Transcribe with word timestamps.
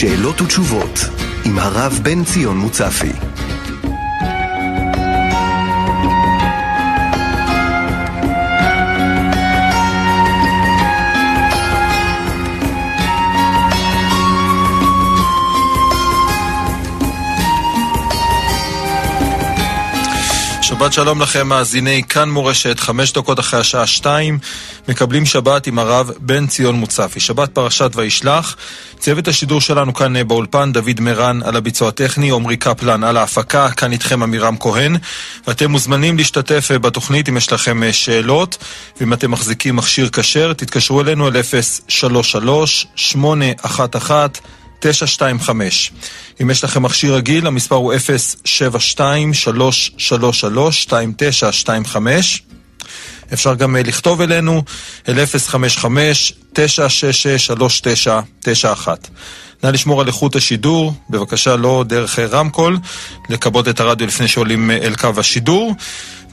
שאלות 0.00 0.40
ותשובות 0.40 0.98
עם 1.44 1.58
הרב 1.58 2.00
בן 2.02 2.24
ציון 2.24 2.56
מוצפי 2.56 3.12
שבת 20.80 20.92
שלום 20.92 21.22
לכם, 21.22 21.48
מאזיני 21.48 22.02
כאן 22.08 22.30
מורשת, 22.30 22.80
חמש 22.80 23.12
דקות 23.12 23.40
אחרי 23.40 23.60
השעה 23.60 23.86
שתיים, 23.86 24.38
מקבלים 24.88 25.26
שבת 25.26 25.66
עם 25.66 25.78
הרב 25.78 26.10
בן 26.20 26.46
ציון 26.46 26.74
מוצפי. 26.74 27.20
שבת 27.20 27.48
פרשת 27.48 27.90
וישלח. 27.94 28.56
צוות 28.98 29.28
השידור 29.28 29.60
שלנו 29.60 29.94
כאן 29.94 30.16
אה, 30.16 30.24
באולפן, 30.24 30.72
דוד 30.72 31.00
מרן 31.00 31.40
על 31.44 31.56
הביצוע 31.56 31.88
הטכני, 31.88 32.30
עמרי 32.30 32.56
קפלן 32.56 33.04
על 33.04 33.16
ההפקה, 33.16 33.70
כאן 33.70 33.92
איתכם 33.92 34.22
עמירם 34.22 34.56
כהן. 34.60 34.96
ואתם 35.46 35.70
מוזמנים 35.70 36.16
להשתתף 36.16 36.68
אה, 36.70 36.78
בתוכנית 36.78 37.28
אם 37.28 37.36
יש 37.36 37.52
לכם 37.52 37.82
אה, 37.82 37.92
שאלות, 37.92 38.58
ואם 39.00 39.12
אתם 39.12 39.30
מחזיקים 39.30 39.76
מכשיר 39.76 40.08
כשר, 40.12 40.52
תתקשרו 40.52 41.00
אלינו 41.00 41.28
אל 41.28 41.42
033 41.88 42.86
811 42.94 44.28
925. 44.80 45.92
אם 46.42 46.50
יש 46.50 46.64
לכם 46.64 46.82
מכשיר 46.82 47.14
רגיל, 47.14 47.46
המספר 47.46 47.74
הוא 47.74 47.94
072-333-2925. 51.88 51.96
אפשר 53.32 53.54
גם 53.54 53.76
אה, 53.76 53.82
לכתוב 53.82 54.20
אלינו 54.20 54.62
אל 55.08 55.18
055-966-3991. 56.54 58.88
נא 59.62 59.68
לשמור 59.68 60.00
על 60.00 60.06
איכות 60.06 60.36
השידור, 60.36 60.94
בבקשה 61.10 61.56
לא 61.56 61.84
דרך 61.86 62.18
אה, 62.18 62.26
רמקול, 62.26 62.78
לכבות 63.28 63.68
את 63.68 63.80
הרדיו 63.80 64.06
לפני 64.06 64.28
שעולים 64.28 64.70
אה, 64.70 64.76
אל 64.76 64.94
קו 64.94 65.08
השידור, 65.16 65.74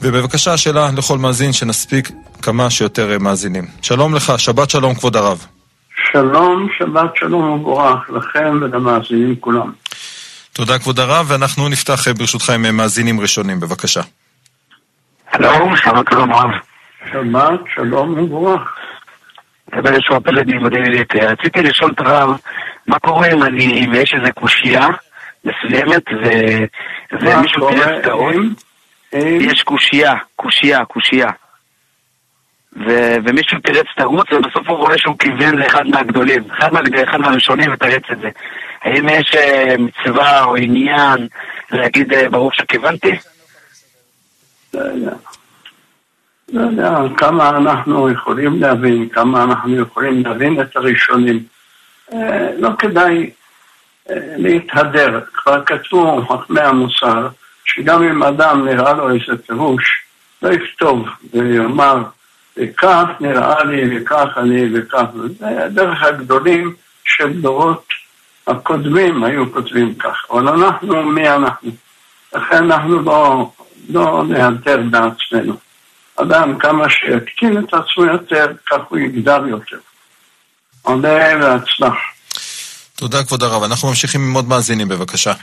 ובבקשה 0.02 0.58
שאלה 0.58 0.90
לכל 0.98 1.18
מאזין 1.18 1.54
שנספיק 1.54 2.12
כמה 2.42 2.70
שיותר 2.70 3.18
מאזינים. 3.20 3.68
שלום 3.82 4.16
לך, 4.16 4.34
שבת 4.38 4.70
שלום 4.70 4.96
כבוד 4.96 5.16
הרב. 5.16 5.57
שלום, 6.12 6.68
שבת 6.78 7.16
שלום 7.16 7.44
ומבורך 7.44 8.10
לכם 8.10 8.60
ולמאזינים 8.62 9.36
כולם. 9.36 9.72
תודה 10.54 10.80
כבוד 10.80 11.00
הרב, 11.00 11.26
ואנחנו 11.30 11.70
נפתח 11.70 12.08
ברשותך 12.18 12.50
עם 12.50 12.78
מאזינים 12.78 13.20
ראשונים, 13.20 13.60
בבקשה. 13.60 14.02
שלום, 15.38 15.76
שבת 15.78 16.06
שלום 16.10 16.34
רב. 16.34 16.50
שבת 17.12 17.60
שלום 17.76 18.10
ומבורך. 18.10 18.62
דבר 19.76 19.94
ישוע 19.94 20.20
פלד 20.20 20.48
לימודי 20.48 20.78
עילית. 20.78 21.16
רציתי 21.16 21.62
לשאול 21.62 21.92
את 21.92 22.00
הרב, 22.00 22.38
מה 22.88 23.00
קורה 23.00 23.28
אם 23.34 23.44
אני, 23.44 23.86
אם 23.86 23.94
יש 23.94 24.14
איזה 24.20 24.32
קושייה 24.32 24.88
מסוימת 25.46 26.04
ומישהו 27.12 27.70
תראה 27.70 28.00
את 28.00 28.06
האון? 28.06 28.54
יש 29.14 29.64
קושייה, 29.64 30.14
קושייה, 30.36 30.86
קושייה. 30.86 31.30
ו- 32.86 33.16
ומישהו 33.26 33.60
תירץ 33.60 33.86
את 33.94 34.00
הערוץ, 34.00 34.32
ובסוף 34.32 34.68
הוא 34.68 34.78
רואה 34.78 34.98
שהוא 34.98 35.16
כיוון 35.20 35.58
לאחד 35.58 35.88
מהגדולים, 35.88 36.44
אחד, 36.52 36.74
מה, 36.74 36.80
אחד 37.04 37.18
מהראשונים 37.18 37.74
ותרץ 37.74 38.04
את 38.12 38.20
זה. 38.20 38.30
האם 38.82 39.10
יש 39.10 39.36
uh, 39.36 39.82
מצווה 39.82 40.44
או 40.44 40.56
עניין 40.56 41.28
להגיד 41.72 42.14
uh, 42.14 42.30
ברור 42.30 42.52
שכיוונתי? 42.54 43.16
לא 44.74 44.80
יודע. 44.82 45.12
לא 46.54 46.62
יודע 46.62 46.98
כמה 47.18 47.50
אנחנו 47.50 48.10
יכולים 48.10 48.62
להבין, 48.62 49.10
כמה 49.10 49.44
אנחנו 49.44 49.82
יכולים 49.82 50.24
להבין 50.26 50.62
את 50.62 50.76
הראשונים. 50.76 51.44
Uh, 52.12 52.16
לא 52.58 52.70
כדאי 52.80 53.30
להתהדר. 54.38 55.20
כבר 55.34 55.66
כתבו 55.66 56.26
חכמי 56.28 56.62
המוסר, 56.62 57.28
שגם 57.66 58.04
אם 58.04 58.24
אדם 58.24 58.66
נראה 58.66 58.94
לו 58.94 59.10
איזה 59.10 59.44
פירוש, 59.48 60.04
לא 60.42 60.50
יכתוב 60.50 61.08
ויאמר 61.34 62.04
וכך 62.58 63.06
נראה 63.20 63.64
לי, 63.64 64.02
וכך 64.02 64.28
אני, 64.38 64.66
וכך. 64.74 65.04
זה 65.40 65.68
דרך 65.74 66.04
הגדולים 66.04 66.76
של 67.04 67.42
דורות 67.42 67.86
הקודמים 68.48 69.24
היו 69.24 69.54
כותבים 69.54 69.96
כך. 69.96 70.26
אבל 70.32 70.48
אנחנו, 70.48 71.04
מי 71.04 71.30
אנחנו? 71.30 71.72
לכן 72.36 72.72
אנחנו 72.72 73.02
לא, 73.02 73.52
לא 73.90 74.24
נהדר 74.28 74.82
בעצמנו. 74.92 75.54
אדם, 76.16 76.60
כמה 76.60 76.90
שיקטין 76.90 77.58
את 77.58 77.74
עצמו 77.74 78.06
יותר, 78.06 78.46
כך 78.70 78.78
הוא 78.90 78.98
יגדל 78.98 79.42
יותר. 79.48 79.78
עולה 80.82 81.34
והצלח. 81.42 81.96
תודה 82.96 83.24
כבוד 83.24 83.44
הרב. 83.44 83.64
אנחנו 83.64 83.88
ממשיכים 83.88 84.22
עם 84.22 84.34
עוד 84.34 84.48
מאזינים, 84.48 84.88
בבקשה. 84.88 85.34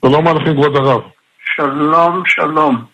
שלום 0.00 0.28
עליכם 0.28 0.52
כבוד 0.52 0.76
הרב. 0.76 1.00
שלום, 1.56 2.22
שלום. 2.26 2.91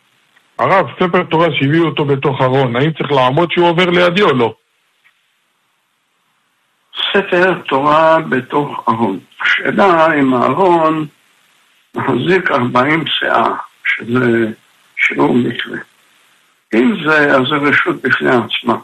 הרב, 0.58 0.86
ספר 1.00 1.22
תורה 1.22 1.46
שהביאו 1.52 1.84
אותו 1.84 2.04
בתוך 2.04 2.40
ארון, 2.40 2.76
האם 2.76 2.90
צריך 2.92 3.12
לעמוד 3.12 3.50
שהוא 3.52 3.68
עובר 3.68 3.90
לידי 3.90 4.22
או 4.22 4.32
לא? 4.32 4.54
ספר 7.12 7.54
תורה 7.68 8.18
בתוך 8.28 8.84
ארון. 8.88 9.18
השאלה 9.42 10.14
אם 10.20 10.34
הארון 10.34 11.06
מחזיק 11.94 12.50
40 12.50 13.04
שאה, 13.06 13.54
שזה 13.84 14.46
שיעור 14.96 15.34
מקרה. 15.34 15.78
אם 16.74 16.94
זה, 17.04 17.36
אז 17.36 17.42
זה 17.48 17.56
רשות 17.56 18.02
בפני 18.02 18.30
עצמה. 18.30 18.76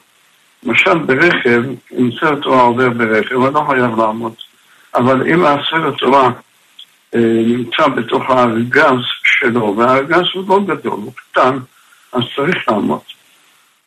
למשל 0.62 0.98
ברכב, 0.98 1.62
אם 1.98 2.10
ספר 2.16 2.40
תורה 2.40 2.62
עובר 2.62 2.90
ברכב, 2.90 3.34
הוא 3.34 3.48
לא 3.48 3.64
חייב 3.68 3.98
לעמוד. 3.98 4.34
אבל 4.94 5.32
אם 5.32 5.44
הספר 5.44 5.90
תורה 5.98 6.30
נמצא 7.20 7.88
בתוך 7.88 8.22
הארגז 8.30 9.00
שלו, 9.24 9.74
והארגז 9.78 10.24
הוא 10.34 10.48
לא 10.48 10.74
גדול, 10.74 11.00
הוא 11.00 11.12
קטן, 11.16 11.58
אז 12.12 12.22
צריך 12.36 12.68
לעמוד. 12.68 13.00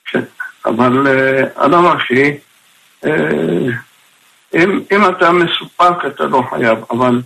כן, 0.05 0.23
אבל 0.65 1.07
uh, 1.07 1.63
הדבר 1.63 1.91
הכי, 1.91 2.37
uh, 3.05 3.07
אם, 4.53 4.81
אם 4.91 5.09
אתה 5.09 5.31
מסופק 5.31 6.05
אתה 6.07 6.23
לא 6.25 6.43
חייב, 6.49 6.77
אבל, 6.91 7.21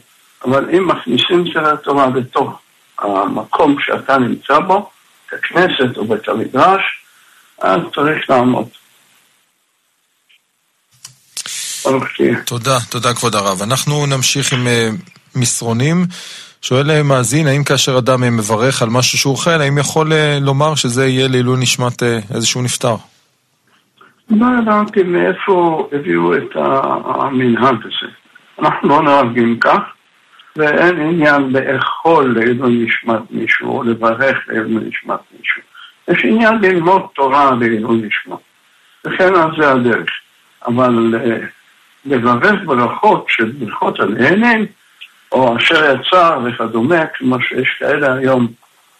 אבל 0.45 0.69
אם 0.77 0.87
מכניסים 0.87 1.53
סרט 1.53 1.79
התורה 1.79 2.07
לתוך 2.15 2.59
המקום 2.99 3.75
שאתה 3.79 4.17
נמצא 4.17 4.59
בו, 4.59 4.89
את 5.27 5.33
הכנסת 5.33 5.97
או 5.97 6.05
בית 6.05 6.29
המדרש, 6.29 6.81
אז 7.61 7.79
צריך 7.95 8.29
לעמוד. 8.29 8.67
תודה, 12.45 12.77
תודה 12.89 13.13
כבוד 13.13 13.35
הרב. 13.35 13.61
אנחנו 13.61 14.05
נמשיך 14.05 14.53
עם 14.53 14.67
מסרונים. 15.35 16.05
שואל 16.61 17.01
מאזין, 17.03 17.47
האם 17.47 17.63
כאשר 17.63 17.97
אדם 17.97 18.21
מברך 18.37 18.81
על 18.81 18.89
משהו 18.89 19.17
שהוא 19.17 19.31
אוכל, 19.31 19.61
האם 19.61 19.77
יכול 19.77 20.13
אה, 20.13 20.37
לומר 20.41 20.75
שזה 20.75 21.07
יהיה 21.07 21.27
לעילוי 21.27 21.57
נשמת 21.59 22.03
אה, 22.03 22.19
איזשהו 22.35 22.61
נפטר? 22.61 22.95
לא 24.29 24.45
ידעתי 24.61 25.03
מאיפה 25.03 25.87
הביאו 25.91 26.35
את 26.35 26.55
המנהג 26.55 27.75
הזה. 27.79 28.11
אנחנו 28.59 28.89
לא 28.89 29.01
נוהגים 29.03 29.59
כך, 29.59 29.79
ואין 30.55 30.99
עניין 30.99 31.49
לאכול 31.51 32.33
לעילוי 32.37 32.85
נשמת 32.85 33.21
מישהו, 33.31 33.77
או 33.77 33.83
לברך 33.83 34.37
לעילוי 34.47 34.83
נשמת 34.87 35.19
מישהו. 35.39 35.61
יש 36.07 36.25
עניין 36.25 36.61
ללמוד 36.61 37.01
תורה 37.15 37.51
לעילוי 37.59 37.97
נשמת. 37.97 38.39
וכן 39.05 39.35
אז 39.35 39.49
זה 39.57 39.71
הדרך. 39.71 40.09
אבל 40.67 41.15
אה, 41.15 41.37
לברך 42.05 42.59
ברכות 42.65 43.25
של 43.29 43.51
ברכות 43.59 43.99
הנהנים, 43.99 44.65
או 45.31 45.57
אשר 45.57 45.95
יצר 45.95 46.39
וכדומה, 46.45 47.05
כמו 47.17 47.41
שיש 47.41 47.75
כאלה 47.79 48.13
היום 48.13 48.47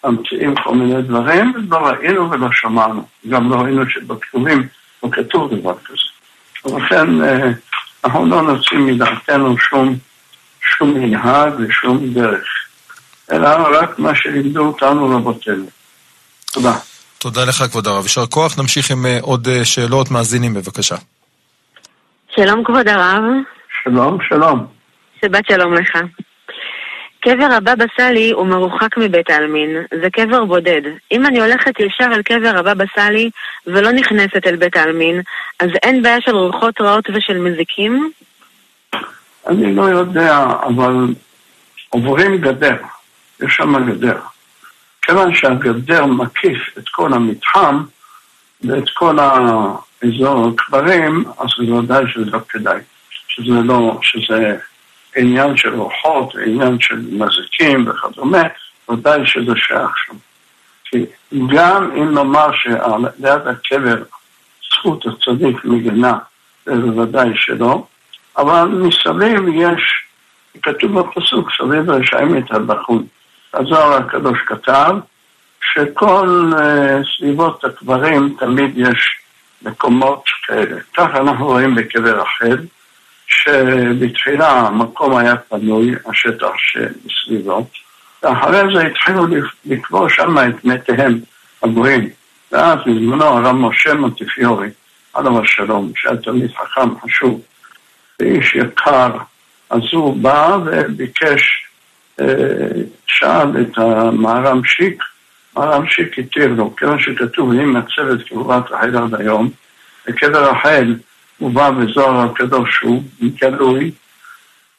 ממציאים 0.04 0.56
כל 0.64 0.76
מיני 0.76 1.02
דברים, 1.02 1.54
לא 1.70 1.78
ראינו 1.78 2.32
ולא 2.32 2.48
שמענו. 2.52 3.06
גם 3.30 3.50
לא 3.50 3.56
ראינו 3.56 3.90
שבכתובים 3.90 4.68
לא 5.04 5.10
כתוב 5.12 5.56
דבר 5.56 5.76
כזה. 5.86 6.76
ולכן 6.76 7.24
אה, 7.24 7.52
אנחנו 8.04 8.26
לא 8.26 8.42
נוציא 8.42 8.78
מדעתנו 8.78 9.58
שום, 9.58 9.96
שום 10.62 10.94
מנהג 10.94 11.54
ושום 11.60 12.14
דרך, 12.14 12.48
אלא 13.32 13.50
רק 13.50 14.00
מה 14.00 14.16
שלימדו 14.16 14.66
אותנו 14.66 15.10
רבותינו. 15.10 15.66
תודה. 16.52 16.74
תודה 17.18 17.46
לך, 17.46 17.64
כבוד 17.64 17.88
הרב. 17.88 18.04
יישר 18.04 18.26
כוח. 18.26 18.60
נמשיך 18.60 18.92
עם 18.92 19.06
אה, 19.06 19.18
עוד 19.22 19.48
אה, 19.48 19.66
שאלות. 19.66 20.12
מאזינים, 20.12 20.54
בבקשה. 20.54 20.96
שלום, 22.36 22.64
כבוד 22.64 22.88
הרב. 22.88 23.24
שלום, 23.84 24.18
שלום. 24.30 24.81
שבת 25.22 25.46
שלום 25.48 25.74
לך. 25.74 25.98
קבר 27.20 27.50
הבבא 27.52 27.86
סאלי 27.98 28.32
הוא 28.32 28.48
מרוחק 28.48 28.98
מבית 28.98 29.30
העלמין, 29.30 29.78
זה 30.02 30.10
קבר 30.10 30.46
בודד. 30.46 30.82
אם 31.12 31.26
אני 31.26 31.40
הולכת 31.42 31.80
ישר 31.80 32.06
אל 32.12 32.22
קבר 32.22 32.58
הבבא 32.58 32.86
סאלי 32.96 33.30
ולא 33.68 33.92
נכנסת 33.92 34.48
אל 34.48 34.56
בית 34.56 34.76
העלמין, 34.76 35.22
אז 35.60 35.70
אין 35.84 36.04
בעיה 36.04 36.22
של 36.22 36.36
רוחות 36.36 36.82
רעות 36.82 37.10
ושל 37.14 37.38
מזיקים? 37.38 38.12
אני 39.48 39.76
לא 39.76 39.82
יודע, 39.82 40.46
אבל 40.64 40.94
עוברים 41.90 42.38
גדר, 42.38 42.76
יש 43.44 43.56
שם 43.56 43.92
גדר. 43.92 44.18
כיוון 45.02 45.36
שהגדר 45.36 46.06
מקיף 46.06 46.78
את 46.78 46.90
כל 46.90 47.14
המתחם 47.14 47.84
ואת 48.64 48.90
כל 48.94 49.18
האזור 49.20 50.48
הקברים, 50.48 51.24
אז 51.40 51.48
זה 51.58 51.74
ודאי 51.74 52.04
שזה 52.14 52.32
לא 52.32 52.40
כדאי, 52.50 52.80
שזה 53.28 53.52
לא, 53.64 54.00
שזה 54.02 54.58
עניין 55.16 55.58
של 55.58 55.76
רוחות, 55.76 56.36
עניין 56.46 56.80
של 56.80 56.96
מזיקים 57.12 57.88
וכדומה, 57.88 58.44
ודאי 58.90 59.26
שזה 59.26 59.52
שייך 59.56 59.92
שם. 60.06 60.16
כי 60.86 61.06
גם 61.56 61.92
אם 61.92 62.14
נאמר 62.14 62.50
שליד 62.54 63.48
הקבר 63.48 64.04
זכות 64.72 65.06
הצדיק 65.06 65.66
מגנה, 65.66 66.18
זה 66.66 66.76
בוודאי 66.76 67.30
שלא, 67.36 67.86
אבל 68.38 68.68
מסביב 68.68 69.48
יש, 69.54 69.82
כתוב 70.62 71.00
בפסוק, 71.00 71.50
סביב 71.58 71.90
רשעים 71.90 72.38
יתהלכון. 72.38 73.06
הזוהר 73.54 73.94
הקדוש 73.94 74.40
כתב 74.46 74.96
שכל 75.74 76.52
uh, 76.54 76.62
סביבות 77.18 77.64
הקברים 77.64 78.36
תמיד 78.40 78.78
יש 78.78 79.22
מקומות 79.62 80.24
כאלה. 80.48 80.80
ככה 80.94 81.18
אנחנו 81.18 81.46
רואים 81.46 81.76
בקבר 81.76 82.22
רחל, 82.22 82.58
שבתחילה 83.32 84.52
המקום 84.52 85.18
היה 85.18 85.38
פנוי, 85.38 85.96
השטח 86.06 86.52
שמסביבו, 86.58 87.68
ואחרי 88.24 88.62
זה 88.76 88.88
התחילו 88.88 89.26
לקבור 89.66 90.10
שם 90.10 90.38
את 90.38 90.66
מתיהם 90.66 91.20
הגויים. 91.64 92.10
ואז 92.52 92.80
בזמנו 92.86 93.24
הרב 93.26 93.56
משה 93.56 93.94
מונטיפיורי, 93.94 94.70
עליו 95.14 95.42
השלום, 95.42 95.92
שהיה 95.96 96.18
תלמיד 96.18 96.52
חכם 96.52 97.00
חשוב, 97.00 97.42
ואיש 98.20 98.56
יקר, 98.56 99.12
אז 99.70 99.82
הוא 99.92 100.18
בא 100.18 100.58
וביקש, 100.66 101.66
אה, 102.22 102.26
שאל 103.08 103.62
את 103.62 103.78
המהר"ם 103.78 104.64
שיק, 104.66 105.04
מהר"ם 105.56 105.88
שיק 105.88 106.20
התיר 106.20 106.48
לו, 106.48 106.76
כיוון 106.76 107.00
שכתוב, 107.00 107.52
אם 107.52 107.74
מצבת 107.74 108.28
קבורת 108.28 108.72
רחל 108.72 108.98
עד 108.98 109.22
היום, 109.22 109.50
בקבר 110.08 110.52
רחל 110.52 110.96
הוא 111.42 111.52
בא 111.52 111.70
בזוהר 111.72 112.20
הקדוש, 112.20 112.80
הוא 112.82 113.04
גלוי, 113.22 113.92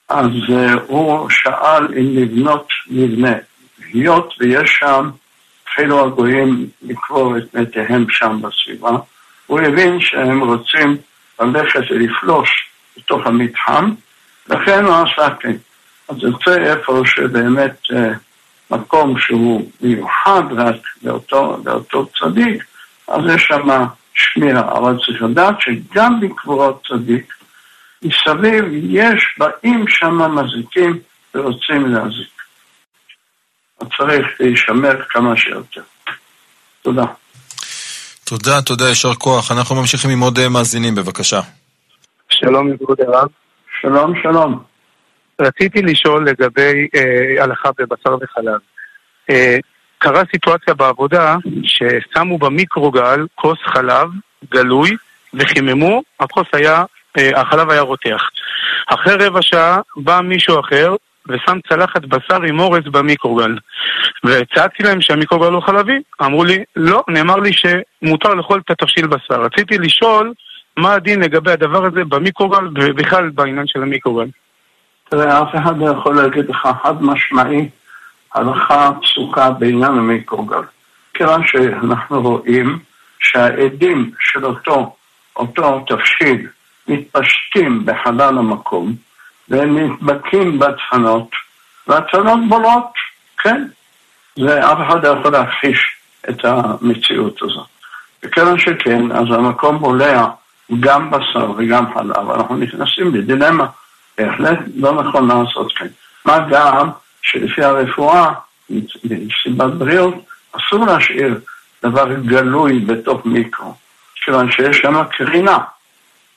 אז 0.09 0.27
uh, 0.27 0.81
הוא 0.87 1.31
שאל 1.31 1.85
אם 1.99 2.17
לבנות 2.17 2.69
מבנה. 2.89 3.33
היות 3.93 4.35
ויש 4.41 4.71
שם, 4.81 5.11
התחילו 5.63 6.07
הגויים 6.07 6.67
לקבור 6.83 7.39
את 7.39 7.55
מתיהם 7.55 8.07
שם 8.11 8.41
בסביבה, 8.43 8.91
הוא 9.47 9.61
הבין 9.61 10.01
שהם 10.01 10.41
רוצים 10.41 10.97
ללכת 11.41 11.81
ולפלוש 11.91 12.51
בתוך 12.97 13.27
המתחם, 13.27 13.91
לכן 14.49 14.85
הוא 14.85 14.95
עשה 14.95 15.35
כן. 15.41 15.57
אז 16.09 16.17
יוצא 16.23 16.57
איפה 16.63 17.03
שבאמת 17.05 17.77
uh, 17.91 17.95
מקום 18.71 19.19
שהוא 19.19 19.71
מיוחד 19.81 20.43
רק 20.57 20.77
לאותו, 21.03 21.59
לאותו 21.65 22.07
צדיק, 22.19 22.65
אז 23.09 23.21
יש 23.35 23.43
שם 23.43 23.85
שמירה. 24.15 24.79
אבל 24.79 24.97
צריך 25.07 25.23
לדעת 25.23 25.55
שגם 25.61 26.21
בקבורות 26.21 26.87
צדיק, 26.89 27.35
מסביב 28.03 28.65
יש, 28.73 29.35
באים 29.39 29.85
שם 29.89 30.19
מזיקים 30.35 30.99
ורוצים 31.35 31.87
להזיק. 31.87 32.33
אז 33.81 33.87
צריך 33.97 34.27
להישמר 34.41 35.03
כמה 35.09 35.37
שיותר. 35.37 35.83
תודה. 36.83 37.05
תודה, 38.25 38.63
תודה, 38.63 38.89
יישר 38.89 39.15
כוח. 39.15 39.53
אנחנו 39.53 39.77
ממשיכים 39.77 40.11
עם 40.11 40.21
עוד 40.21 40.39
אה, 40.39 40.49
מאזינים, 40.49 40.95
בבקשה. 40.95 41.41
שלום, 42.31 42.77
כבוד 42.77 43.01
הרב. 43.01 43.29
שלום, 43.81 44.13
שלום. 44.23 44.63
רציתי 45.41 45.83
לשאול 45.83 46.29
לגבי 46.29 46.89
אה, 46.95 47.45
הלכה 47.45 47.71
בבשר 47.79 48.17
וחלב. 48.23 48.61
אה, 49.31 49.57
קרה 50.03 50.23
סיטואציה 50.33 50.75
בעבודה 50.75 51.37
ששמו 51.63 52.39
במיקרוגל 52.39 53.27
כוס 53.35 53.59
חלב 53.65 54.09
גלוי 54.51 54.91
וחיממו, 55.35 56.03
הכוס 56.21 56.47
היה, 56.53 56.85
אה, 57.19 57.41
החלב 57.41 57.71
היה 57.71 57.81
רותח. 57.81 58.29
אחרי 58.87 59.15
רבע 59.15 59.43
שעה 59.43 59.81
בא 59.97 60.21
מישהו 60.21 60.61
אחר 60.61 60.95
ושם 61.29 61.59
צלחת 61.69 62.05
בשר 62.05 62.43
עם 62.43 62.61
אורז 62.61 62.83
במיקרוגל. 62.91 63.57
וצעקתי 64.25 64.83
להם 64.83 65.01
שהמיקרוגל 65.01 65.49
לא 65.49 65.61
חלבי, 65.61 65.99
אמרו 66.23 66.45
לי, 66.45 66.65
לא, 66.77 67.03
נאמר 67.09 67.37
לי 67.37 67.51
שמותר 67.53 68.35
לאכול 68.35 68.61
את 68.65 68.71
התבשיל 68.71 69.07
בשר. 69.07 69.43
רציתי 69.43 69.79
לשאול 69.79 70.33
מה 70.77 70.95
הדין 70.95 71.21
לגבי 71.21 71.53
הדבר 71.53 71.87
הזה 71.87 72.05
במיקרוגל 72.05 72.69
ובכלל 72.75 73.31
בעניין 73.31 73.67
של 73.67 73.83
המיקרוגל. 73.83 74.27
תראה, 75.09 75.43
אף 75.43 75.55
אחד 75.55 75.79
לא 75.79 75.87
יכול 75.91 76.17
להגיד 76.17 76.51
לך 76.51 76.69
חד 76.83 77.03
משמעי 77.03 77.69
הלכה 78.35 78.91
פסוקה 79.03 79.51
בעניין 79.51 79.99
המיקרוגל. 79.99 80.63
כיוון 81.15 81.47
שאנחנו 81.47 82.23
רואים 82.23 82.79
שהעדים 83.21 84.11
של 84.21 84.45
אותו, 84.45 84.97
אותו 85.37 85.85
תבשיל 85.87 86.49
מתפשטים 86.89 87.87
בחלל 87.87 88.39
המקום 88.39 88.95
והם 89.49 89.79
נדבקים 89.79 90.59
בדפנות 90.59 91.31
והדפנות 91.87 92.41
בולות, 92.49 92.93
כן. 93.39 93.67
זה 94.39 94.73
אף 94.73 94.79
אחד 94.87 95.07
לא 95.07 95.09
יכול 95.09 95.33
להכחיש 95.33 95.97
את 96.29 96.45
המציאות 96.45 97.43
הזאת. 97.43 97.67
וכיוון 98.23 98.59
שכן, 98.59 99.13
אז 99.13 99.27
המקום 99.31 99.79
בולע 99.79 100.27
גם 100.81 101.11
בשר 101.11 101.51
וגם 101.57 101.95
חלב, 101.95 102.31
אנחנו 102.31 102.57
נכנסים 102.57 103.15
לדילמה, 103.15 103.67
בהחלט 104.19 104.59
לא 104.77 104.93
נכון 104.93 105.29
לעשות 105.29 105.73
כן. 105.73 105.87
מה 106.25 106.47
גם 106.51 106.91
שלפי 107.23 107.63
הרפואה, 107.63 108.33
מסיבת 109.05 109.73
בריאות, 109.79 110.15
אסור 110.53 110.87
להשאיר 110.87 111.41
דבר 111.83 112.15
גלוי 112.15 112.79
בתוך 112.79 113.27
מיקרו, 113.27 113.75
כיוון 114.15 114.51
שיש 114.51 114.77
שם 114.77 115.03
קרינה, 115.11 115.59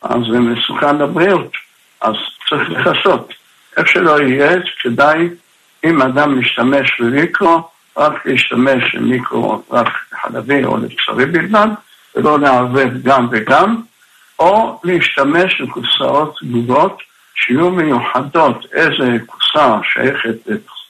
אז 0.02 0.20
זה 0.32 0.40
מסוכן 0.40 0.98
לבריאות, 0.98 1.52
אז 2.02 2.16
צריך 2.50 2.70
לכסות. 2.70 3.34
איך 3.78 3.88
שלא 3.88 4.22
יהיה, 4.22 4.52
כדאי, 4.82 5.30
אם 5.84 6.02
אדם 6.02 6.40
משתמש 6.40 7.02
במיקרו, 7.02 7.70
רק 7.98 8.26
להשתמש 8.26 8.96
במיקרו 8.96 9.64
רק 9.72 9.90
חלבי 10.22 10.66
או 10.66 10.78
לבשרי 10.78 11.26
בלבד, 11.26 11.68
ולא 12.16 12.40
לערבב 12.40 12.90
גם 13.04 13.28
וגם, 13.32 13.82
או 14.40 14.80
להשתמש 14.84 15.62
בקופסאות 15.62 16.40
גבוהות 16.44 17.02
שיהיו 17.36 17.70
מיוחדות, 17.70 18.66
איזה 18.74 19.18
קופסה 19.26 19.78
שייכת 19.94 20.50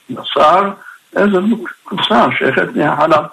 בשר, 0.10 0.72
איזה 1.16 1.38
קופסה 1.84 2.26
שייכת 2.38 2.76
מהחלב. 2.76 3.26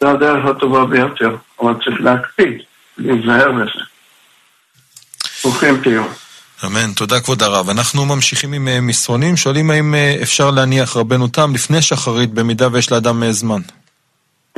זה 0.00 0.10
הדרך 0.10 0.44
הטובה 0.44 0.84
ביותר, 0.84 1.36
אבל 1.60 1.74
צריך 1.84 2.00
להקפיד, 2.00 2.62
להיזהר 2.98 3.52
בזה. 3.52 3.84
ברוכים 5.44 5.82
תהיו. 5.82 6.04
אמן, 6.64 6.92
תודה 6.96 7.20
כבוד 7.20 7.42
הרב. 7.42 7.68
אנחנו 7.70 8.04
ממשיכים 8.04 8.52
עם 8.52 8.68
אה, 8.68 8.80
מסרונים, 8.80 9.36
שואלים 9.36 9.70
האם 9.70 9.94
אה, 9.94 10.16
אפשר 10.22 10.50
להניח 10.50 10.96
רבנו 10.96 11.28
תם 11.28 11.54
לפני 11.54 11.82
שחרית, 11.82 12.30
במידה 12.30 12.68
ויש 12.72 12.92
לאדם 12.92 13.22
אה, 13.22 13.32
זמן. 13.32 13.60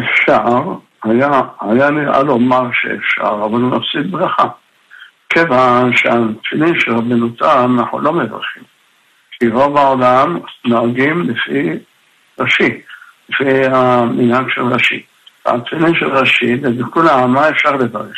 אפשר, 0.00 0.44
היה, 1.04 1.40
היה 1.60 1.90
נראה 1.90 2.22
לומר 2.22 2.62
שאפשר, 2.72 3.44
אבל 3.44 3.60
הוא 3.60 3.70
מפסיד 3.70 4.12
ברכה. 4.12 4.44
כיוון 5.28 5.96
שהתפילין 5.96 6.80
של 6.80 6.92
רבנו 6.92 7.28
תם 7.28 7.76
אנחנו 7.78 8.00
לא 8.00 8.12
מברכים. 8.12 8.62
כי 9.38 9.48
רוב 9.48 9.76
העולם 9.76 10.38
נוהגים 10.64 11.30
לפי 11.30 11.70
ראשי, 12.38 12.80
לפי 13.28 13.64
המנהג 13.66 14.46
של 14.54 14.62
ראשי. 14.62 15.02
התפילין 15.46 15.94
של 15.94 16.16
ראשי, 16.16 16.56
לכולם, 16.56 17.32
מה 17.32 17.48
אפשר 17.48 17.76
לברך? 17.76 18.16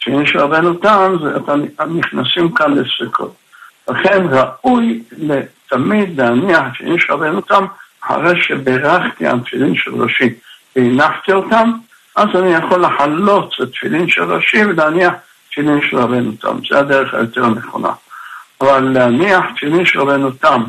תפילין 0.00 0.26
של 0.26 0.38
רבנו 0.38 0.74
תם, 0.74 1.16
זה 1.22 1.54
נכנסים 1.86 2.54
כאן 2.54 2.74
לספקות. 2.74 3.36
לכן 3.88 4.26
ראוי 4.30 5.02
תמיד 5.68 6.20
להניח 6.20 6.62
תפילין 6.74 6.98
של 6.98 7.12
רבנו 7.12 7.40
תם 7.40 7.66
אחרי 8.00 8.42
שברכתי 8.42 9.26
על 9.26 9.40
תפילין 9.40 9.74
של 9.76 9.94
ראשי 9.94 10.34
והנחתי 10.76 11.32
אותם, 11.32 11.72
אז 12.16 12.28
אני 12.34 12.54
יכול 12.54 12.84
לחלוץ 12.84 13.60
את 13.62 13.68
תפילין 13.72 14.08
של 14.08 14.22
ראשי 14.22 14.64
ולהניח 14.64 15.12
תפילין 15.50 15.80
של 15.90 15.96
רבנו 15.96 16.32
תם. 16.40 16.56
זה 16.70 16.78
הדרך 16.78 17.14
היותר 17.14 17.46
נכונה. 17.46 17.92
אבל 18.60 18.80
להניח 18.80 19.44
תפילין 19.56 19.84
רבנו 19.96 20.30
תם 20.30 20.64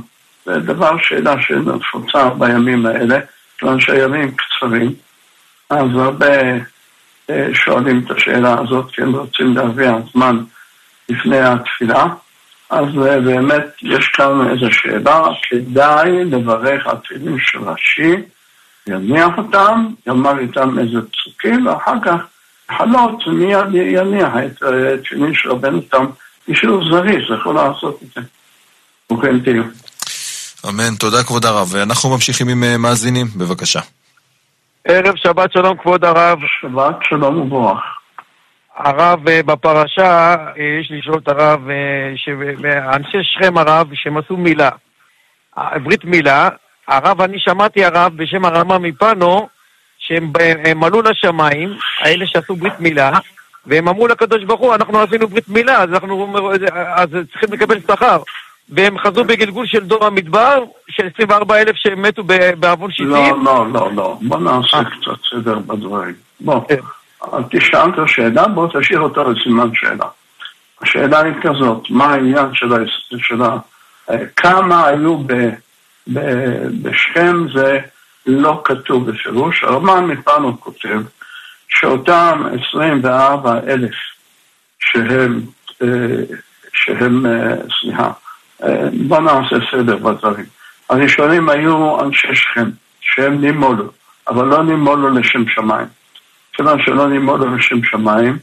זה 0.46 0.60
דבר 0.60 0.98
שאלה 1.02 1.42
שנפוצה 1.42 2.30
בימים 2.30 2.86
האלה, 2.86 3.20
כיוון 3.58 3.80
שהימים 3.80 4.32
קצרים, 4.32 4.94
אז 5.70 5.88
הרבה 5.96 6.36
אה, 7.30 7.48
שואלים 7.54 8.04
את 8.06 8.12
השאלה 8.12 8.56
הזאת, 8.60 8.92
כי 8.92 9.02
הם 9.02 9.16
רוצים 9.16 9.56
להביא 9.56 9.90
הזמן 9.90 10.38
לפני 11.10 11.40
התפילה. 11.40 12.06
אז 12.70 12.86
אה, 13.06 13.20
באמת 13.20 13.66
יש 13.82 14.08
כאן 14.08 14.50
איזו 14.50 14.72
שאלה, 14.72 15.22
כדאי 15.50 16.24
לברך 16.26 16.88
על 16.88 16.98
תפילין 16.98 17.38
של 17.40 17.60
ראשי, 17.60 18.16
יניח 18.88 19.38
אותם, 19.38 19.88
יאמר 20.08 20.40
איתם 20.40 20.80
איזה 20.80 21.00
פסוקים, 21.12 21.68
ואחר 21.68 21.96
כך 22.02 22.22
חלות 22.72 23.28
מיד 23.28 23.74
יניח 23.74 24.34
את 24.46 24.64
אה, 24.64 24.98
תפילין 25.04 25.34
של 25.34 25.52
רבנו 25.52 25.82
תם. 25.82 26.06
מישהו 26.48 26.90
זריז 26.90 27.24
יכול 27.40 27.56
לעשות 27.56 28.00
את 28.04 28.08
זה. 28.16 28.22
ברוכים 29.10 29.40
תהיו. 29.40 29.64
אמן, 30.70 30.96
תודה 31.00 31.24
כבוד 31.24 31.46
הרב. 31.46 31.76
אנחנו 31.76 32.10
ממשיכים 32.10 32.50
עם 32.50 32.64
אה, 32.64 32.78
מאזינים, 32.78 33.28
בבקשה. 33.36 33.80
ערב 34.84 35.16
שבת 35.16 35.52
שלום 35.52 35.78
כבוד 35.78 36.06
הרב. 36.06 36.40
שבת 36.62 36.96
שלום 37.10 37.38
וברך. 37.38 37.80
הרב 38.76 39.28
אה, 39.28 39.44
בפרשה, 39.44 40.36
אה, 40.36 40.80
יש 40.82 40.92
לשאול 40.92 41.20
את 41.24 41.28
הרב, 41.28 41.60
שאנשי 42.16 43.18
שכם 43.24 43.58
הרב, 43.58 43.88
שהם 43.94 44.18
עשו 44.18 44.38
מילה, 44.38 44.70
ברית 45.84 46.06
מילה, 46.06 46.50
הרב, 46.88 47.22
אני 47.22 47.40
שמעתי 47.40 47.86
הרב 47.86 48.14
בשם 48.16 48.46
הרמה 48.46 48.78
מפאנו, 48.78 49.48
שהם 49.98 50.84
עלו 50.84 51.02
לשמיים, 51.02 51.70
האלה 52.00 52.28
שעשו 52.28 52.56
ברית 52.56 52.80
מילה, 52.80 53.12
והם 53.68 53.88
אמרו 53.88 54.08
לקדוש 54.08 54.44
ברוך 54.44 54.62
הוא, 54.62 54.76
אנחנו 54.76 55.00
עשינו 55.00 55.28
ברית 55.28 55.50
מילה, 55.50 55.84
אז 55.84 55.90
אנחנו 55.90 56.34
אז 56.96 57.10
צריכים 57.32 57.54
לקבל 57.54 57.80
שכר. 57.80 58.22
והם 58.70 59.00
חזרו 59.00 59.24
בגלגול 59.24 59.66
של 59.68 59.84
דור 59.84 60.06
המדבר, 60.06 60.64
של 60.90 61.08
24 61.14 61.62
אלף 61.62 61.76
שהם 61.76 62.02
מתו 62.02 62.24
בעוון 62.60 62.92
שיטים? 62.92 63.10
לא, 63.10 63.38
לא, 63.44 63.66
לא, 63.74 63.92
לא. 63.96 64.18
בוא 64.22 64.40
נעשה 64.40 64.78
קצת 64.84 65.22
סדר 65.30 65.60
בדברים. 65.60 66.14
בוא. 66.40 66.62
כן. 66.68 66.76
תשאל 67.50 67.90
את 67.90 68.00
השאלה, 68.00 68.48
בוא 68.48 68.68
תשאיר 68.74 69.00
אותה 69.00 69.24
לסימן 69.24 69.70
שאלה. 69.74 70.06
השאלה 70.82 71.20
היא 71.20 71.34
כזאת, 71.42 71.90
מה 71.90 72.06
העניין 72.06 72.46
של 72.54 72.68
השאלה? 73.16 73.58
כמה 74.36 74.88
היו 74.88 75.18
בשכם 76.82 77.48
זה 77.54 77.80
לא 78.26 78.62
כתוב 78.66 79.12
בפירוש. 79.12 79.64
הרמב"ם 79.64 80.08
מפנו 80.08 80.62
כותב 80.62 81.02
שאותם 81.80 82.44
24 82.70 83.60
אלף 83.68 83.96
שהם, 84.80 85.42
אה, 85.82 86.36
שהם, 86.74 87.26
אה, 87.26 87.56
סליחה, 87.82 88.12
אה, 88.64 88.90
בוא 89.08 89.20
נעשה 89.20 89.56
סדר 89.72 89.98
בדברים. 89.98 90.46
הראשונים 90.90 91.50
היו 91.50 92.02
אנשי 92.02 92.36
שכם, 92.36 92.70
שהם 93.02 93.42
נימולו, 93.42 93.92
אבל 94.28 94.46
לא 94.46 94.64
נימולו 94.64 95.10
לשם 95.10 95.50
שמיים. 95.50 95.88
כיוון 96.54 96.82
שלא 96.82 97.10
נימולו 97.10 97.56
לשם 97.56 97.84
שמיים, 97.84 98.38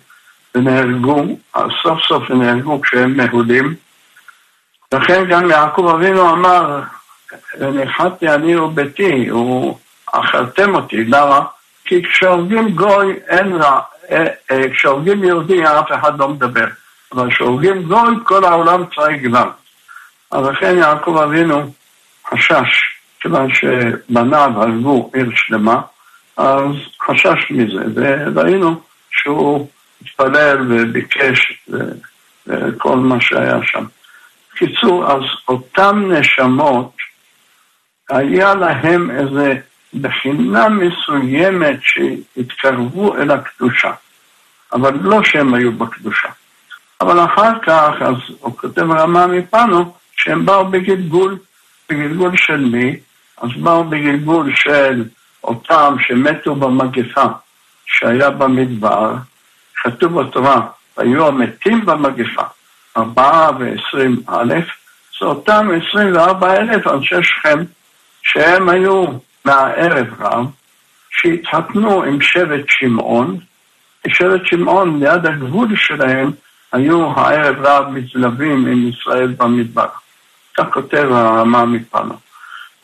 ונהרגו, 0.54 1.38
סוף 1.82 1.98
סוף 2.08 2.30
נהרגו 2.30 2.80
כשהם 2.80 3.16
מהודים. 3.16 3.74
לכן 4.94 5.24
גם 5.28 5.50
יעקב 5.50 5.86
אבינו 5.94 6.30
אמר, 6.30 6.80
נחתי 7.60 8.28
אני 8.28 8.56
וביתי, 8.56 9.28
הוא 9.28 9.78
אכלתם 10.12 10.74
אותי, 10.74 11.04
למה? 11.04 11.40
כי 11.84 12.02
כשהורגים 12.02 12.68
גוי 12.68 13.16
אין 13.28 13.52
רע, 13.52 13.80
אה, 14.10 14.24
אה, 14.50 14.70
כשהורגים 14.74 15.24
יהודי 15.24 15.64
אף 15.64 15.92
אחד 15.92 16.18
לא 16.18 16.28
מדבר, 16.28 16.66
אבל 17.12 17.30
כשהורגים 17.30 17.82
גוי 17.82 18.14
כל 18.24 18.44
העולם 18.44 18.84
צועק 18.94 19.20
גבל. 19.20 19.48
אז 20.30 20.46
לכן 20.46 20.78
יעקב 20.78 21.16
אבינו 21.16 21.72
חשש, 22.30 22.82
כיוון 23.20 23.54
שבניו 23.54 24.52
הרגו 24.56 25.10
עיר 25.14 25.30
שלמה, 25.34 25.80
אז 26.36 26.66
חשש 27.02 27.50
מזה, 27.50 27.84
וראינו 27.94 28.80
שהוא 29.10 29.68
התפלל 30.02 30.66
וביקש 30.68 31.66
וכל 32.46 32.96
מה 32.96 33.20
שהיה 33.20 33.58
שם. 33.64 33.84
בקיצור, 34.52 35.12
אז 35.12 35.22
אותן 35.48 35.96
נשמות, 35.96 36.92
היה 38.10 38.54
להם 38.54 39.10
איזה 39.10 39.54
בחינה 40.00 40.68
מסוימת 40.68 41.78
שהתקרבו 41.82 43.16
אל 43.16 43.30
הקדושה, 43.30 43.92
אבל 44.72 44.94
לא 45.00 45.24
שהם 45.24 45.54
היו 45.54 45.72
בקדושה. 45.72 46.28
אבל 47.00 47.24
אחר 47.24 47.58
כך, 47.62 47.90
אז 48.00 48.14
הוא 48.40 48.56
כותב 48.56 48.90
רמה 48.90 49.26
מפנו, 49.26 49.94
שהם 50.16 50.46
באו 50.46 50.68
בגלגול, 50.68 51.38
בגלגול 51.88 52.36
של 52.36 52.60
מי? 52.60 52.96
אז 53.36 53.48
באו 53.56 53.84
בגלגול 53.84 54.54
של 54.54 55.04
אותם 55.44 55.96
שמתו 56.00 56.54
במגפה 56.54 57.26
שהיה 57.86 58.30
במדבר, 58.30 59.14
כתוב 59.82 60.22
בתורה, 60.22 60.60
היו 60.96 61.26
המתים 61.26 61.86
במגפה, 61.86 62.42
ארבעה 62.96 63.50
ועשרים 63.58 64.20
א', 64.26 64.54
זה 65.20 65.26
אותם 65.26 65.68
עשרים 65.76 66.16
וארבע 66.16 66.56
אלף 66.56 66.86
אנשי 66.86 67.22
שכם, 67.22 67.58
שהם 68.22 68.68
היו 68.68 69.06
מהערב 69.44 70.06
רב, 70.18 70.46
שהתחתנו 71.10 72.02
עם 72.02 72.20
שבט 72.20 72.64
שמעון, 72.68 73.38
שבט 74.08 74.40
שמעון 74.44 75.00
ליד 75.00 75.26
הגבול 75.26 75.76
שלהם 75.76 76.30
היו 76.72 77.10
הערב 77.10 77.56
רב 77.58 77.88
מצלבים 77.88 78.66
עם 78.66 78.88
ישראל 78.88 79.26
במדבר. 79.26 79.86
כך 80.56 80.64
כותב 80.72 81.08
הרמה 81.10 81.64
מפנו. 81.64 82.14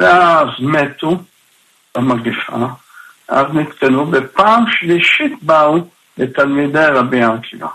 ואז 0.01 0.49
מתו 0.59 1.23
במגפה, 1.97 2.67
אז 3.29 3.47
נקטנו, 3.53 4.13
ופעם 4.13 4.65
שלישית 4.71 5.43
באו 5.43 5.79
לתלמידי 6.19 6.87
רבי 6.91 7.23
עקיבא. 7.23 7.67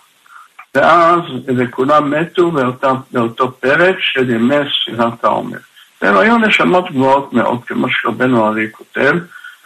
ואז, 0.75 1.19
וכולם 1.57 2.11
מתו 2.11 2.51
באותה, 2.51 2.91
באותו 3.11 3.51
פרק 3.51 3.95
של 3.99 4.29
ימי 4.29 4.55
ספירת 4.55 5.23
העומר. 5.23 5.57
והם 6.01 6.17
היו 6.17 6.37
נשמות 6.37 6.91
גבוהות 6.91 7.33
מאוד, 7.33 7.63
כמו 7.67 7.87
שרבנו 7.89 8.47
ארי 8.47 8.67
כותב, 8.71 9.13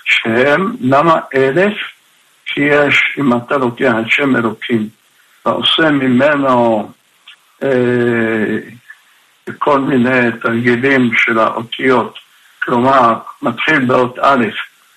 שהם, 0.04 0.76
למה 0.82 1.20
אלף? 1.36 1.74
כי 2.46 2.62
יש, 2.62 3.18
אם 3.20 3.38
אתה 3.38 3.58
לוקח 3.58 3.94
את 4.02 4.12
שם 4.12 4.36
אלוקים 4.36 4.90
ועושה 5.46 5.92
ממנו 5.92 6.90
אה, 7.64 8.58
כל 9.58 9.80
מיני 9.80 10.32
תרגילים 10.42 11.12
של 11.18 11.40
האותיות, 11.40 12.18
כלומר, 12.64 13.14
מתחיל 13.42 13.80
באות 13.80 14.20
א', 14.22 14.46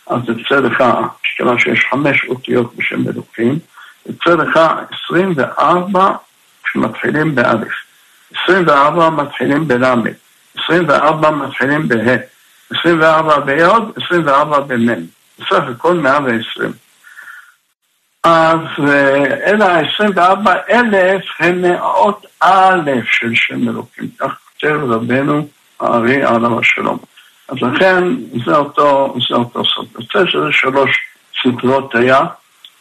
אז 0.07 0.21
יוצא 0.29 0.55
לך, 0.55 0.85
כיוון 1.37 1.59
שיש 1.59 1.87
חמש 1.91 2.25
אותיות 2.29 2.77
בשם 2.77 3.09
אלוקים, 3.09 3.59
יוצא 4.07 4.31
לך 4.31 4.61
24 5.07 6.11
שמתחילים 6.73 7.35
באלף, 7.35 7.73
24 8.45 9.11
מתחילים 9.11 9.69
בלמד, 9.69 10.13
24 10.59 11.31
מתחילים 11.31 11.89
בה', 11.89 12.17
24 12.71 13.41
ביוד, 13.41 13.93
24 14.05 14.61
במ', 14.61 14.89
בסך 15.39 15.63
הכל 15.71 15.95
120. 15.95 16.73
אז 18.25 18.59
אלה 19.47 19.79
ה-24 19.79 20.51
אלף 20.71 21.25
הם 21.39 21.63
מאות 21.63 22.27
א' 22.41 22.91
של 23.13 23.35
שם 23.35 23.69
אלוקים, 23.69 24.09
כך 24.19 24.39
כותב 24.53 24.79
רבנו 24.89 25.49
הארי 25.81 26.23
עליו 26.23 26.61
השלום. 26.61 26.99
אז 27.49 27.57
לכן 27.63 28.05
זה 28.45 28.57
אותו, 28.57 29.15
זה 29.29 29.35
אותו 29.35 29.65
סוד. 29.65 29.87
יוצא 30.01 30.31
שזה 30.31 30.53
שלוש 30.53 30.91
סדרות 31.43 31.95
היה, 31.95 32.21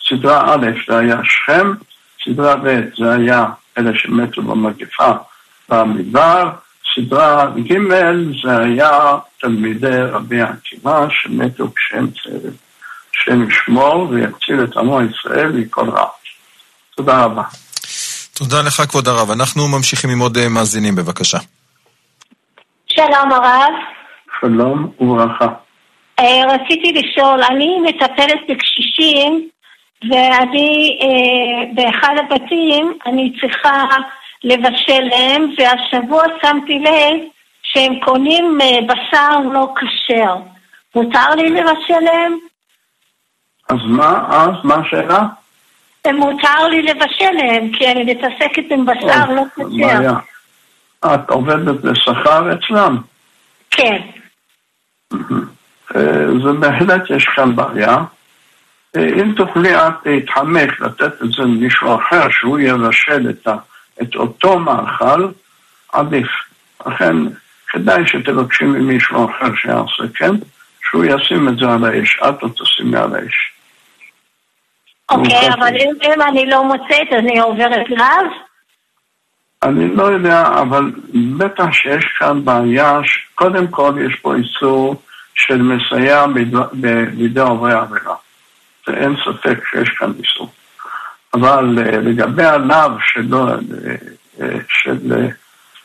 סדרה 0.10 0.54
א' 0.54 0.68
זה 0.88 0.98
היה 0.98 1.18
שכם, 1.24 1.74
סדרה 2.26 2.56
ב' 2.56 2.82
זה 2.98 3.14
היה 3.14 3.46
אלה 3.78 3.92
שמתו 3.96 4.42
במגפה 4.42 5.12
במדבר, 5.70 6.50
סדרה 6.96 7.46
ג' 7.46 7.74
זה 8.44 8.58
היה 8.58 9.18
תלמידי 9.42 10.02
רבי 10.12 10.42
עקיבא 10.42 11.08
שמתו 11.10 11.68
כשהם 11.76 12.08
צעירים. 12.24 12.54
השם 13.16 13.50
ישמור 13.50 14.10
ויציל 14.10 14.64
את 14.64 14.78
עמו 14.78 15.00
ישראל 15.02 15.52
מכל 15.52 15.90
רע. 15.90 16.06
תודה 16.96 17.24
רבה. 17.24 17.44
תודה 18.34 18.62
לך 18.62 18.82
כבוד 18.90 19.08
הרב. 19.08 19.32
אנחנו 19.32 19.68
ממשיכים 19.68 20.10
עם 20.10 20.20
עוד 20.20 20.38
אה, 20.38 20.50
מאזינים, 20.50 20.96
בבקשה. 20.96 21.38
שלום 22.88 23.32
הרב. 23.32 23.74
שלום 24.42 24.92
וברכה. 25.00 25.48
אה, 26.20 26.42
רציתי 26.50 26.94
לשאול, 26.94 27.44
אני 27.44 27.78
מטפלת 27.88 28.40
בקשישים 28.50 29.50
ואני 30.10 31.00
אה, 31.02 31.74
באחד 31.76 32.14
הבתים, 32.20 32.94
אני 33.06 33.34
צריכה 33.42 33.86
לבשל 34.44 35.02
להם, 35.02 35.54
והשבוע 35.58 36.24
שמתי 36.42 36.80
לב 36.80 37.20
שהם 37.64 38.00
קונים 38.06 38.58
אה, 38.62 38.80
בשר 38.88 39.40
לא 39.54 39.74
כשר. 39.76 40.36
מותר 40.96 41.36
לי 41.36 41.50
לבשל 41.50 42.00
להם? 42.00 42.38
אז 43.70 43.78
מה, 43.86 44.28
אז 44.30 44.56
מה 44.64 44.76
השאלה? 44.76 45.24
מותר 46.14 46.68
לי 46.68 46.82
לבשל 46.82 47.32
להם, 47.32 47.72
כי 47.74 47.92
אני 47.92 48.04
מתעסקת 48.04 48.64
עם 48.72 48.86
בשר 48.86 49.32
לא 49.34 49.44
כשר. 49.56 50.12
את 51.06 51.30
עובדת 51.30 51.82
בשכר 51.82 52.54
אצלם? 52.54 52.98
כן. 53.72 54.02
אה, 55.96 56.26
זה 56.44 56.52
בהחלט 56.60 57.02
יש 57.10 57.26
כאן 57.36 57.56
בעיה. 57.56 57.98
אה, 58.98 59.08
אם 59.22 59.34
תוכלי 59.38 59.76
את 59.76 59.94
להתחמק, 60.06 60.80
לתת 60.80 61.22
את 61.22 61.32
זה 61.32 61.44
למישהו 61.44 61.96
אחר, 61.96 62.28
שהוא 62.30 62.60
יבשל 62.60 63.30
את, 63.30 63.48
ה, 63.48 63.56
את 64.02 64.16
אותו 64.16 64.60
מאכל, 64.60 65.28
עדיף. 65.94 66.28
לכן, 66.86 67.16
כדאי 67.70 68.08
שתבקשי 68.08 68.64
ממישהו 68.64 69.30
אחר 69.30 69.56
שיעשה 69.56 70.14
כן, 70.16 70.32
שהוא 70.90 71.06
ישים 71.06 71.50
את 71.50 71.58
זה 71.58 71.66
על 71.66 71.86
האש, 71.86 72.20
את 72.30 72.44
לא 72.44 72.50
תשימי 72.50 72.98
על 72.98 73.16
האש. 73.16 73.52
אוקיי, 75.10 75.54
אבל 75.54 75.76
אם, 75.76 76.22
אני 76.22 76.46
לא 76.46 76.64
מוצאת, 76.64 77.08
אני 77.12 77.40
עוברת 77.40 77.90
לאו? 77.90 78.32
אני 79.64 79.96
לא 79.96 80.04
יודע, 80.04 80.48
אבל 80.48 80.92
בטח 81.38 81.72
שיש 81.72 82.06
כאן 82.20 82.46
בעיה, 82.46 83.00
קודם 83.36 83.68
כל 83.68 83.94
יש 84.08 84.16
פה 84.16 84.36
איסור 84.36 85.02
של 85.36 85.62
מסייע 85.62 86.26
בידי 86.74 87.40
עוברי 87.40 87.74
עבירה. 87.74 88.16
ואין 88.88 89.16
ספק 89.26 89.60
שיש 89.72 89.90
כאן 89.90 90.12
איסור. 90.24 90.50
אבל 91.34 91.78
אה, 91.80 91.98
לגבי 91.98 92.44
הלאו 92.44 92.78
אה, 92.78 93.56
אה, 94.42 94.58
של 94.70 94.98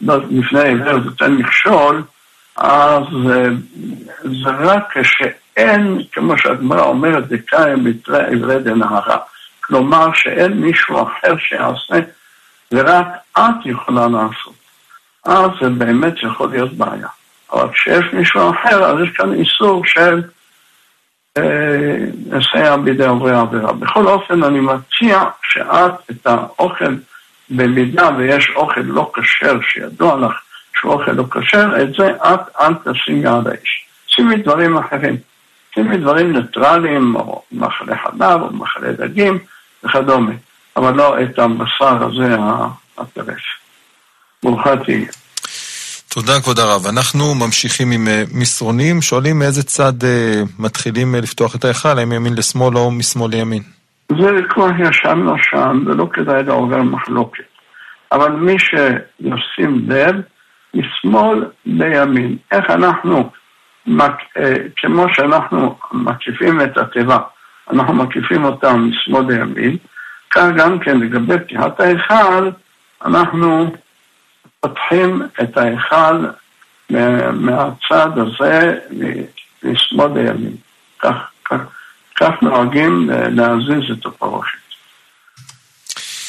לא 0.00 0.18
לפני 0.30 0.60
עבר 0.60 0.96
נותן 0.96 1.32
מכשול, 1.32 2.02
אז 2.56 3.02
זה 4.24 4.50
רק 4.50 4.98
כשאין, 4.98 6.02
כמו 6.12 6.38
שהגמרא 6.38 6.82
אומרת, 6.82 7.28
דקאי 7.28 7.74
מתרי 7.76 8.24
עברי 8.24 8.58
דנהרה. 8.58 9.18
כלומר 9.60 10.12
שאין 10.14 10.52
מישהו 10.52 11.02
אחר 11.02 11.36
שיעשה, 11.38 12.06
ורק 12.72 13.06
את 13.38 13.66
יכולה 13.66 14.08
לעשות. 14.08 14.54
אז 15.24 15.50
זה 15.60 15.68
באמת 15.68 16.14
יכול 16.22 16.50
להיות 16.50 16.72
בעיה. 16.72 17.08
אבל 17.52 17.72
כשיש 17.72 18.04
מישהו 18.12 18.50
אחר, 18.50 18.84
אז 18.84 18.96
יש 19.04 19.10
כאן 19.16 19.32
איסור 19.34 19.86
של 19.86 20.22
לסייע 22.30 22.76
בידי 22.76 23.06
עוברי 23.06 23.32
העבירה. 23.32 23.72
בכל 23.72 24.06
אופן, 24.06 24.42
אני 24.42 24.60
מציע 24.60 25.24
שאת 25.42 26.10
את 26.10 26.26
האוכל, 26.26 26.94
במידה 27.50 28.10
ויש 28.18 28.50
אוכל 28.56 28.80
לא 28.80 29.12
כשר, 29.14 29.58
שידוע 29.70 30.16
לך 30.16 30.32
שהוא 30.76 30.92
אוכל 30.92 31.12
לא 31.12 31.24
כשר, 31.30 31.82
את 31.82 31.94
זה 31.94 32.10
את 32.10 32.40
אל 32.60 32.74
תשימי 32.74 33.26
על 33.26 33.42
האש. 33.46 33.86
שימי 34.06 34.36
דברים 34.36 34.76
אחרים. 34.76 35.16
שימי 35.74 35.96
דברים 35.96 36.32
ניטרליים, 36.32 37.16
או 37.16 37.42
מאכלי 37.52 37.94
חלב, 37.96 38.42
או 38.42 38.52
מאכלי 38.52 38.92
דגים, 38.92 39.38
וכדומה. 39.84 40.32
אבל 40.76 40.94
לא 40.94 41.22
את 41.22 41.38
הבשר 41.38 42.04
הזה 42.04 42.36
הטרף. 42.98 43.42
ברוכה 44.42 44.76
תהיה. 44.76 45.06
תודה, 46.18 46.40
כבוד 46.40 46.58
הרב. 46.58 46.86
אנחנו 46.86 47.34
ממשיכים 47.34 47.90
עם 47.90 48.08
אה, 48.08 48.22
מסרונים, 48.34 49.02
שואלים 49.02 49.38
מאיזה 49.38 49.62
צד 49.62 50.02
uh, 50.02 50.06
מתחילים 50.58 51.14
uh, 51.14 51.18
לפתוח 51.18 51.56
את 51.56 51.64
ההיכל, 51.64 51.98
האם 51.98 52.12
ימין 52.12 52.34
לשמאל 52.34 52.76
או 52.76 52.90
משמאל 52.90 53.30
לימין. 53.30 53.62
זה 54.08 54.30
כבר 54.48 54.68
ישן 54.78 55.18
נושן, 55.18 55.82
ולא 55.86 56.08
כדאי 56.12 56.42
לעובר 56.42 56.82
מחלוקת. 56.82 57.44
אבל 58.12 58.30
מי 58.30 58.56
שישים 58.58 59.86
לב, 59.88 60.14
משמאל 60.74 61.44
לימין. 61.66 62.36
איך 62.52 62.64
אנחנו, 62.70 63.30
כמו 64.76 65.06
שאנחנו 65.12 65.76
מקיפים 65.92 66.60
את 66.60 66.78
התיבה, 66.78 67.18
אנחנו 67.72 67.94
מקיפים 67.94 68.44
אותה 68.44 68.72
משמאל 68.72 69.24
לימין, 69.32 69.76
כך 70.30 70.44
גם 70.56 70.78
כן 70.78 71.00
לגבי 71.00 71.38
פתיחת 71.38 71.80
ההיכל, 71.80 72.50
אנחנו 73.04 73.70
פותחים 74.68 75.22
את 75.42 75.56
ההיכל 75.56 76.26
מהצד 77.32 78.10
הזה 78.18 78.78
משמאל 79.62 80.12
לימין. 80.14 80.56
כך, 80.98 81.14
כך, 81.44 81.60
כך 82.16 82.30
נוהגים 82.42 83.10
להזיז 83.10 83.98
את 83.98 84.06
הפרוכת. 84.06 84.58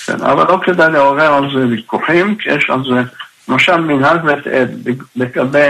כן, 0.06 0.22
אבל 0.22 0.46
לא 0.48 0.60
כדאי 0.64 0.92
לעורר 0.92 1.34
על 1.34 1.52
זה 1.54 1.68
ויכוחים, 1.68 2.36
כי 2.36 2.50
יש 2.50 2.70
על 2.70 2.84
זה, 2.84 3.02
למשל 3.48 3.82
מנהג 3.82 4.22
בית 4.22 4.48
עד 4.48 4.70
לגבי 5.16 5.70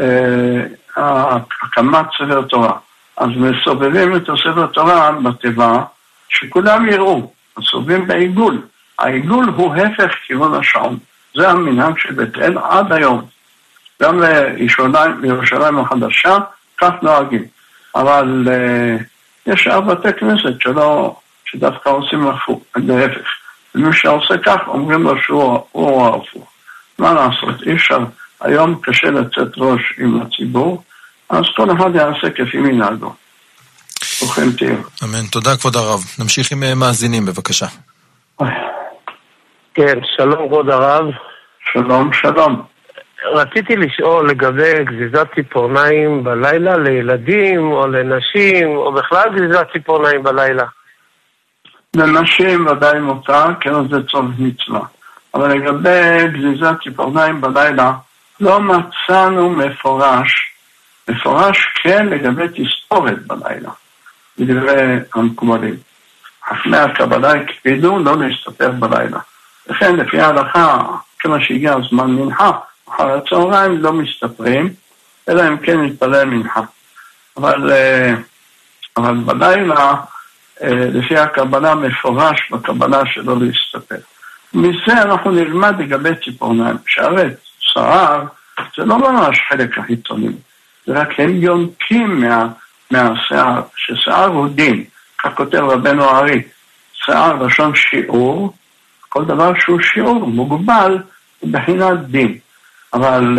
אה, 0.00 1.36
הקמת 1.62 2.06
ספר 2.18 2.42
תורה. 2.42 2.72
אז 3.16 3.28
מסובבים 3.36 4.16
את 4.16 4.28
הספר 4.28 4.66
תורה 4.66 5.12
בתיבה, 5.12 5.82
שכולם 6.28 6.88
יראו, 6.88 7.32
מסובבים 7.58 8.06
בעיגול. 8.06 8.62
העיגול 8.98 9.44
הוא 9.44 9.74
הפך 9.74 10.14
כיוון 10.26 10.54
השעון. 10.54 10.98
זה 11.34 11.48
המנהג 11.48 11.98
של 11.98 12.14
בית 12.14 12.38
אל 12.38 12.58
עד 12.58 12.92
היום. 12.92 13.24
גם 14.02 14.22
לירושלים 15.22 15.78
החדשה, 15.78 16.38
כך 16.78 16.90
נוהגים. 17.02 17.44
אבל 17.94 18.44
uh, 18.46 19.02
יש 19.52 19.66
בתי 19.66 20.08
כנסת 20.20 20.60
שלא, 20.60 21.16
שדווקא 21.44 21.88
עושים 21.88 22.26
הפוך, 22.26 22.60
להפך. 22.76 23.28
ומי 23.74 23.96
שעושה 23.96 24.34
כך, 24.44 24.60
אומרים 24.66 25.02
לו 25.02 25.22
שהוא 25.22 26.06
ההפוך. 26.06 26.52
מה 26.98 27.12
לעשות, 27.12 27.62
אי 27.66 27.72
אפשר, 27.72 27.98
היום 28.40 28.80
קשה 28.82 29.10
לצאת 29.10 29.52
ראש 29.56 29.80
עם 29.98 30.20
הציבור, 30.22 30.82
אז 31.30 31.44
כל 31.56 31.76
אחד 31.76 31.94
יעשה 31.94 32.30
כפי 32.30 32.56
מנהגו. 32.58 33.14
אמן. 35.04 35.26
תודה, 35.30 35.56
כבוד 35.56 35.76
הרב. 35.76 36.00
נמשיך 36.18 36.52
עם 36.52 36.62
אה, 36.62 36.74
מאזינים, 36.74 37.26
בבקשה. 37.26 37.66
כן, 39.74 39.98
שלום 40.16 40.48
כבוד 40.48 40.70
הרב. 40.70 41.04
שלום, 41.72 42.12
שלום. 42.12 42.62
רציתי 43.24 43.76
לשאול 43.76 44.30
לגבי 44.30 44.84
גזיזת 44.84 45.26
ציפורניים 45.34 46.24
בלילה 46.24 46.76
לילדים 46.76 47.72
או 47.72 47.86
לנשים, 47.86 48.76
או 48.76 48.92
בכלל 48.92 49.28
גזיזת 49.34 49.66
ציפורניים 49.72 50.22
בלילה. 50.22 50.64
לנשים 51.96 52.66
ודאי 52.66 53.00
מותר, 53.00 53.44
כן 53.60 53.88
זה 53.90 54.02
צורך 54.10 54.30
מצווה. 54.38 54.80
אבל 55.34 55.52
לגבי 55.52 56.28
גזיזת 56.32 56.74
ציפורניים 56.84 57.40
בלילה, 57.40 57.92
לא 58.40 58.60
מצאנו 58.60 59.50
מפורש, 59.50 60.54
מפורש 61.08 61.66
כן 61.82 62.06
לגבי 62.06 62.44
תספורת 62.48 63.26
בלילה, 63.26 63.70
לדברי 64.38 64.98
המקובלים. 65.14 65.76
חכמי 66.48 66.76
הקבלה 66.76 67.32
הקפידו 67.32 67.98
לא 67.98 68.16
להסתפר 68.16 68.70
בלילה. 68.70 69.18
לכן 69.66 69.96
לפי 69.96 70.20
ההלכה, 70.20 70.78
כמה 71.18 71.36
שהגיע 71.40 71.74
הזמן 71.74 72.10
מנחה, 72.10 72.50
אחר 72.88 73.16
הצהריים 73.16 73.78
לא 73.78 73.92
מסתפרים, 73.92 74.68
אלא 75.28 75.48
אם 75.48 75.56
כן 75.56 75.80
נתפלל 75.80 76.24
מנחה. 76.24 76.60
אבל, 77.36 77.72
אה, 77.72 78.14
אבל 78.96 79.14
בלילה, 79.14 79.94
אה, 80.62 80.68
לפי 80.70 81.18
הקבלה 81.18 81.74
מפורש 81.74 82.50
בקבלה 82.50 83.06
שלא 83.06 83.36
להסתפר. 83.40 83.96
מזה 84.54 84.92
אנחנו 85.02 85.30
נלמד 85.30 85.74
לגבי 85.78 86.10
ציפורניים, 86.24 86.76
שהרי 86.86 87.28
שיער 87.58 88.24
זה 88.76 88.84
לא 88.84 88.98
ממש 88.98 89.38
חלק 89.48 89.78
החיצוני, 89.78 90.28
זה 90.86 90.92
רק 90.92 91.20
הם 91.20 91.36
יונקים 91.36 92.20
מה, 92.20 92.48
מהשיער, 92.90 93.62
ששיער 93.76 94.26
הוא 94.26 94.48
דין, 94.48 94.84
כך 95.18 95.34
כותב 95.34 95.58
רבנו 95.58 96.04
ארי, 96.04 96.42
שיער 96.92 97.42
לשון 97.42 97.74
שיעור, 97.74 98.54
כל 99.12 99.24
דבר 99.24 99.52
שהוא 99.60 99.80
שיעור 99.80 100.26
מוגבל 100.26 100.98
בחינת 101.50 101.98
דין. 101.98 102.38
אבל, 102.92 103.38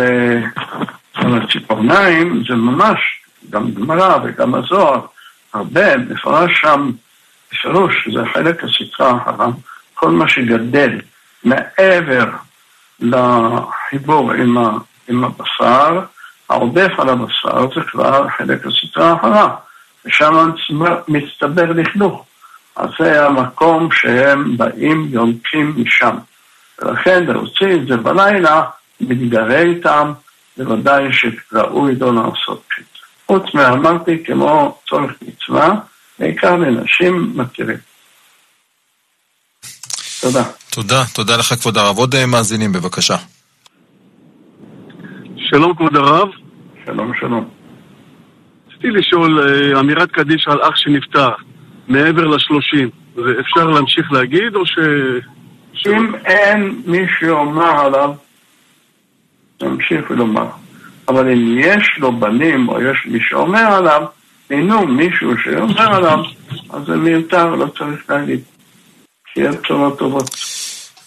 אבל 1.16 1.40
אה, 1.40 1.46
ציפורניים 1.52 2.42
זה 2.48 2.54
ממש, 2.54 2.98
גם 3.50 3.70
גמרא 3.74 4.18
וגם 4.24 4.54
הזוהר, 4.54 5.00
הרבה, 5.54 5.96
מפורש 5.96 6.60
שם, 6.60 6.90
בפירוש, 7.52 8.08
זה 8.14 8.20
חלק 8.32 8.64
הסטרה 8.64 9.10
האחרונה, 9.10 9.52
כל 9.94 10.10
מה 10.10 10.28
שגדל 10.28 11.00
מעבר 11.44 12.24
לחיבור 13.00 14.32
עם, 14.32 14.58
ה, 14.58 14.70
עם 15.08 15.24
הבשר, 15.24 16.00
העודף 16.48 16.92
על 16.98 17.08
הבשר 17.08 17.74
זה 17.74 17.80
כבר 17.90 18.28
חלק 18.38 18.66
הסטרה 18.66 19.10
האחרונה, 19.10 19.48
ושם 20.04 20.50
מצטבר 21.08 21.72
לכלוך. 21.72 22.24
אז 22.76 22.88
זה 22.98 23.26
המקום 23.26 23.88
שהם 23.92 24.56
באים, 24.56 25.08
יונקים 25.10 25.74
משם. 25.76 26.16
ולכן 26.82 27.24
להוציא 27.24 27.74
את 27.74 27.86
זה 27.86 27.96
בלילה, 27.96 28.62
מתגרה 29.00 29.60
איתם, 29.60 30.12
בוודאי 30.56 31.04
שראוי 31.12 31.94
לא 31.94 32.14
לעשות 32.14 32.62
כן. 32.70 32.82
חוץ 33.26 33.54
מאמרתי, 33.54 34.24
כמו 34.24 34.78
צורך 34.88 35.12
מצווה, 35.22 35.74
בעיקר 36.18 36.56
לנשים 36.56 37.32
מכירים. 37.34 37.76
תודה. 40.20 40.42
תודה, 40.70 41.02
תודה 41.14 41.36
לך 41.36 41.54
כבוד 41.60 41.76
הרב. 41.76 41.98
עוד 41.98 42.14
אה, 42.14 42.26
מאזינים 42.26 42.72
בבקשה. 42.72 43.16
שלום 45.36 45.74
כבוד 45.74 45.96
הרב. 45.96 46.28
שלום, 46.86 47.12
שלום. 47.20 47.48
רציתי 48.68 48.88
לשאול, 48.90 49.40
אה, 49.40 49.80
אמירת 49.80 50.10
קדיש 50.10 50.48
על 50.48 50.62
אח 50.62 50.76
שנפטר. 50.76 51.28
מעבר 51.88 52.26
לשלושים. 52.26 52.90
אפשר 53.40 53.64
להמשיך 53.64 54.12
להגיד, 54.12 54.54
או 54.54 54.66
ש... 54.66 54.78
אם 55.86 56.14
אין 56.24 56.82
מי 56.86 56.98
שאומר 57.20 57.80
עליו, 57.86 58.14
תמשיך 59.58 60.10
ולומר. 60.10 60.46
אבל 61.08 61.30
אם 61.30 61.58
יש 61.58 61.88
לו 61.98 62.16
בנים, 62.16 62.68
או 62.68 62.82
יש 62.82 63.06
מי 63.06 63.18
שאומר 63.28 63.72
עליו, 63.72 64.02
אינו 64.50 64.86
מישהו 64.86 65.32
שאומר 65.44 65.94
עליו, 65.94 66.18
אז 66.70 66.82
זה 66.86 66.96
מיותר, 66.96 67.54
לא 67.54 67.66
צריך 67.78 68.10
להגיד. 68.10 68.40
שיהיה 69.34 69.52
בשורות 69.52 69.98
טובות. 69.98 70.36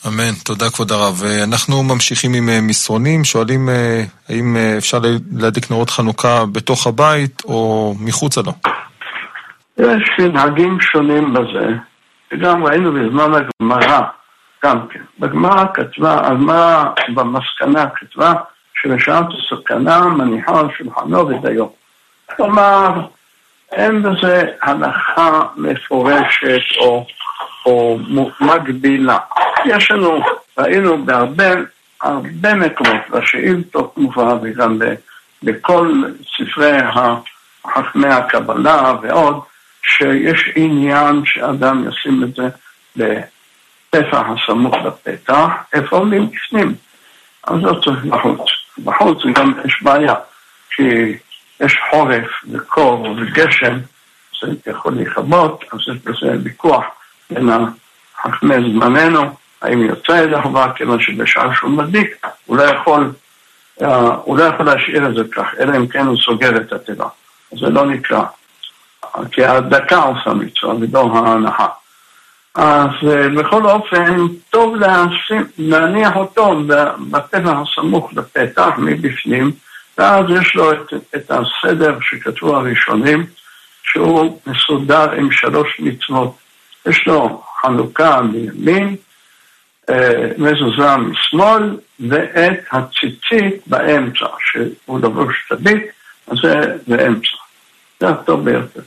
אמן, 0.08 0.34
תודה 0.44 0.70
כבוד 0.70 0.92
הרב. 0.92 1.24
אנחנו 1.44 1.84
ממשיכים 1.84 2.34
עם 2.34 2.50
אה, 2.50 2.62
מסרונים, 2.62 3.24
שואלים 3.24 3.70
אה, 3.70 4.04
האם 4.30 4.58
אה, 4.58 4.78
אפשר 4.78 5.00
להדליק 5.32 5.72
נרות 5.72 5.90
חנוכה 5.90 6.46
בתוך 6.46 6.88
הבית 6.88 7.42
או 7.46 7.96
מחוצה 8.00 8.42
לו. 8.42 8.52
יש 9.78 10.10
מנהגים 10.20 10.82
שונים 10.82 11.34
בזה, 11.34 11.68
וגם 12.32 12.64
ראינו 12.64 12.92
בזמן 12.92 13.32
הגמרא, 13.34 14.02
גם 14.64 14.88
כן. 14.88 15.02
בגמרא 15.20 15.66
כתבה, 15.74 16.28
הגמרא 16.28 16.84
במסקנה 17.14 17.90
כתבה 17.96 18.34
שבשעת 18.82 19.26
הסכנה 19.38 20.02
מניחה 20.02 20.60
על 20.60 20.68
שולחנו 20.78 21.28
ודיו. 21.28 21.68
כלומר, 22.36 23.02
אין 23.72 24.04
בזה 24.04 24.44
הנחה 24.62 25.42
מפורשת 25.56 26.78
או, 26.80 27.06
או 27.66 28.00
מגבילה. 28.42 29.18
יש 29.66 29.92
לנו, 29.92 30.20
ראינו 30.58 31.06
בהרבה 31.06 31.46
הרבה 32.02 32.54
מקומות, 32.54 33.10
בשאילתות 33.10 33.98
מובא 33.98 34.36
וגם 34.42 34.80
בכל 35.44 36.04
ספרי 36.38 36.78
חכמי 37.68 38.08
הקבלה 38.08 38.94
ועוד, 39.02 39.40
שיש 39.88 40.52
עניין 40.56 41.22
שאדם 41.26 41.86
ישים 41.90 42.24
את 42.24 42.36
זה 42.36 42.50
בפתח 42.96 44.26
הסמוך 44.28 44.76
לפתח, 44.76 45.50
איפה 45.74 46.00
מבפנים. 46.06 46.76
אז 47.44 47.64
לא 47.64 47.80
צריך 47.84 48.06
בחוץ. 48.06 48.50
בחוץ 48.84 49.18
גם 49.36 49.54
יש 49.66 49.82
בעיה, 49.82 50.14
כי 50.76 51.18
יש 51.60 51.78
חורף 51.90 52.28
וקור 52.52 53.16
וגשם, 53.18 53.78
זה 54.42 54.72
יכול 54.72 54.94
להיכבות, 54.94 55.64
אז 55.74 55.80
יש 55.80 55.98
בזה 56.04 56.38
ויכוח 56.44 56.84
בין 57.30 57.50
חכמי 58.22 58.56
זמננו, 58.56 59.22
האם 59.62 59.82
יוצא 59.82 60.12
ידי 60.12 60.42
חובה, 60.42 60.72
כיוון 60.76 61.02
שבשעה 61.02 61.56
שהוא 61.56 61.72
מדליק, 61.72 62.26
הוא 62.46 62.58
לא 62.58 62.64
יכול, 62.64 63.12
אה, 63.82 64.08
הוא 64.24 64.38
לא 64.38 64.44
יכול 64.44 64.66
להשאיר 64.66 65.08
את 65.08 65.16
זה 65.16 65.22
כך, 65.32 65.48
אלא 65.60 65.78
אם 65.78 65.88
כן 65.88 66.06
הוא 66.06 66.18
סוגר 66.18 66.58
את 66.58 66.74
התיבה. 66.74 67.08
זה 67.52 67.70
לא 67.70 67.86
נקרא, 67.86 68.24
כי 69.32 69.44
ההדקה 69.44 69.98
עושה 69.98 70.34
מצווה 70.34 70.76
ולא 70.76 71.12
ההנחה. 71.14 71.68
אז 72.56 72.90
אה, 73.08 73.30
בכל 73.30 73.66
אופן, 73.66 74.28
טוב 74.50 74.76
להשים, 74.76 75.46
להניח 75.58 76.16
אותו 76.16 76.62
בטבע 77.12 77.62
הסמוך 77.62 78.12
לפתח 78.14 78.70
מבפנים, 78.78 79.52
ואז 79.98 80.26
יש 80.30 80.56
לו 80.56 80.72
את, 80.72 80.94
את 81.16 81.32
הסדר 81.32 81.98
שכתבו 82.02 82.56
הראשונים, 82.56 83.26
שהוא 83.84 84.40
מסודר 84.48 85.12
עם 85.12 85.32
שלוש 85.32 85.80
מצוות. 85.80 86.36
יש 86.86 87.08
לו 87.08 87.44
חנוכה 87.62 88.22
מימין, 88.22 88.96
אה, 89.90 90.28
מזוזה 90.38 90.98
משמאל, 90.98 91.78
ואת 92.10 92.60
הציצית 92.72 93.68
באמצע, 93.68 94.28
שהוא 94.40 95.00
לבוש 95.00 95.36
תדית, 95.50 95.84
אז 96.28 96.38
זה 96.44 96.76
באמצע. 96.88 97.47
זה 98.00 98.10
הטוב 98.10 98.46
ביותר. 98.46 98.82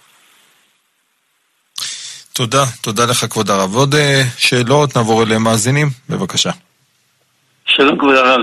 תודה, 2.32 2.64
תודה 2.82 3.02
לך 3.10 3.24
כבוד 3.30 3.50
הרב. 3.50 3.74
עוד 3.74 3.94
אה, 3.94 4.22
שאלות, 4.38 4.96
נעבור 4.96 5.22
אליהם 5.22 5.42
מאזינים, 5.42 5.86
בבקשה. 6.10 6.50
שלום 7.66 7.98
כבוד 7.98 8.16
הרב. 8.16 8.40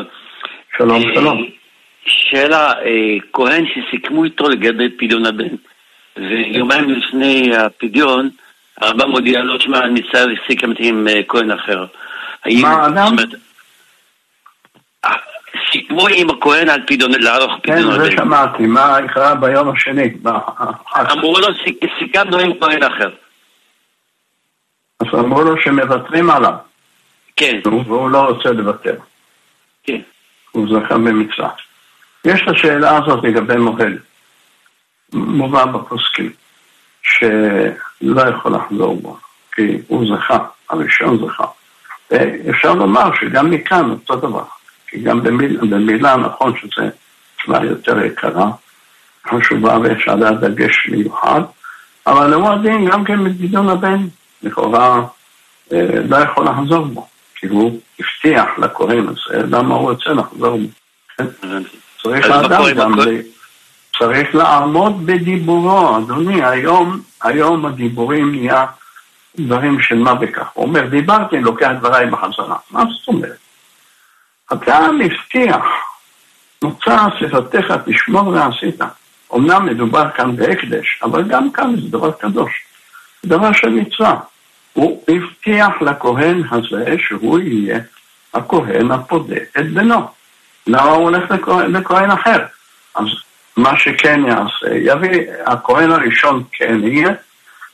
שלום, 0.77 1.01
שלום. 1.13 1.45
שאלה, 2.05 2.71
אה, 2.71 3.17
כהן 3.33 3.65
שסיכמו 3.65 4.23
איתו 4.23 4.49
לגבי 4.49 4.89
פדיון 4.89 5.25
הבן, 5.25 5.55
ויומיים 6.17 6.89
לפני 6.89 7.55
הפדיון, 7.57 8.29
הרב 8.77 9.05
מודיע 9.05 9.39
לו, 9.39 9.61
שמע, 9.61 9.79
אני 9.79 10.01
צריך 10.11 10.39
סיכם 10.47 10.71
עם 10.79 11.07
אה, 11.07 11.21
כהן 11.27 11.51
אחר. 11.51 11.85
מה 12.45 12.69
האדם? 12.69 13.15
סיכמו 15.71 16.07
עם 16.07 16.29
הכהן 16.29 16.69
על 16.69 16.81
פדיון, 16.87 17.11
לערוך 17.11 17.51
פדיון 17.63 17.91
הבן. 17.91 18.03
כן, 18.03 18.09
זה 18.09 18.11
שמעתי, 18.11 18.65
מה 18.65 18.97
יקרה 19.05 19.35
ביום 19.35 19.69
השני? 19.69 20.09
אמרו 21.11 21.39
לו, 21.39 21.47
סיכמנו 21.99 22.39
עם 22.39 22.51
כהן 22.59 22.83
אחר. 22.83 23.09
אז 24.99 25.07
אמרו 25.13 25.41
לו 25.41 25.61
שמוותרים 25.61 26.29
עליו. 26.29 26.53
כן. 27.35 27.59
והוא 27.63 28.09
לא 28.09 28.21
רוצה 28.21 28.51
לוותר. 28.51 28.95
כן. 29.83 29.99
הוא 30.51 30.67
זכה 30.69 30.97
במצווה. 30.97 31.49
יש 32.25 32.41
את 32.43 32.47
השאלה 32.47 32.97
הזאת 32.97 33.23
לגבי 33.23 33.55
מוהל. 33.55 33.97
מובא 35.13 35.65
בפוסקים, 35.65 36.31
שלא 37.01 38.21
יכול 38.29 38.55
לחזור 38.55 39.01
בו, 39.01 39.17
כי 39.55 39.77
הוא 39.87 40.05
זכה, 40.15 40.37
הראשון 40.69 41.17
זכה. 41.25 41.45
ואפשר 42.11 42.73
לומר 42.73 43.09
שגם 43.19 43.49
מכאן 43.49 43.89
אותו 43.89 44.15
דבר, 44.15 44.43
כי 44.87 45.01
גם 45.01 45.23
במילה, 45.23 45.61
במילה 45.61 46.17
נכון 46.17 46.53
שזה 46.57 46.89
צבא 47.43 47.63
יותר 47.63 48.05
יקרה, 48.05 48.51
חשובה 49.29 49.77
ויש 49.79 50.07
עליה 50.07 50.31
דגש 50.31 50.87
מיוחד, 50.91 51.41
אבל 52.07 52.33
הוא 52.33 52.49
הדין 52.49 52.89
גם 52.89 53.03
כן 53.03 53.23
בגדעון 53.23 53.69
הבן 53.69 54.07
לכאורה 54.43 55.01
אה, 55.73 55.87
לא 56.09 56.17
יכול 56.17 56.45
לחזור 56.45 56.85
בו, 56.85 57.07
כי 57.35 57.47
הוא 57.47 57.79
הבטיח 57.99 58.45
לכהן 58.57 59.07
הזה, 59.07 59.43
למה 59.47 59.75
הוא 59.75 59.91
רוצה 59.91 60.09
לחזור 60.09 60.57
בו. 60.57 60.67
כן? 61.17 61.25
צריך 62.03 62.29
האדם 62.29 62.63
גם, 62.75 62.93
צריך 63.99 64.35
לעמוד 64.35 65.05
בדיבורו, 65.05 65.97
אדוני, 65.97 66.43
היום, 66.45 67.01
היום 67.23 67.65
הדיבורים 67.65 68.31
נהיה 68.31 68.65
דברים 69.39 69.81
של 69.81 69.97
מה 69.97 70.15
בכך. 70.15 70.47
הוא 70.53 70.65
אומר, 70.65 70.87
דיברתי, 70.87 71.39
לוקח 71.39 71.69
דבריי 71.79 72.09
בחזרה. 72.09 72.55
מה 72.71 72.83
זאת 72.91 73.07
אומרת? 73.07 73.46
אדם 74.51 74.99
הבטיח, 75.05 75.65
מוצא 76.61 76.97
שפתיך 77.19 77.73
תשמור 77.85 78.27
ועשית. 78.27 78.81
אמנם 79.35 79.65
מדובר 79.65 80.09
כאן 80.15 80.35
בהקדש, 80.35 80.99
אבל 81.03 81.23
גם 81.23 81.51
כאן 81.51 81.75
זה 81.75 81.89
דבר 81.89 82.11
קדוש. 82.11 82.63
דבר 83.25 83.53
של 83.53 83.69
מצווה. 83.69 84.19
הוא 84.73 85.03
הבטיח 85.07 85.81
לכהן 85.81 86.43
הזה 86.51 86.95
שהוא 87.07 87.39
יהיה 87.39 87.79
הכהן 88.33 88.91
הפודה 88.91 89.35
את 89.59 89.71
בנו. 89.73 90.07
למה 90.67 90.91
הוא 90.91 91.03
הולך 91.03 91.31
לכהן, 91.31 91.71
לכהן 91.71 92.11
אחר? 92.11 92.45
אז 92.95 93.05
מה 93.57 93.77
שכן 93.77 94.21
יעשה, 94.27 94.75
יביא, 94.75 95.21
הכהן 95.45 95.91
הראשון 95.91 96.43
כן 96.51 96.79
יהיה, 96.83 97.13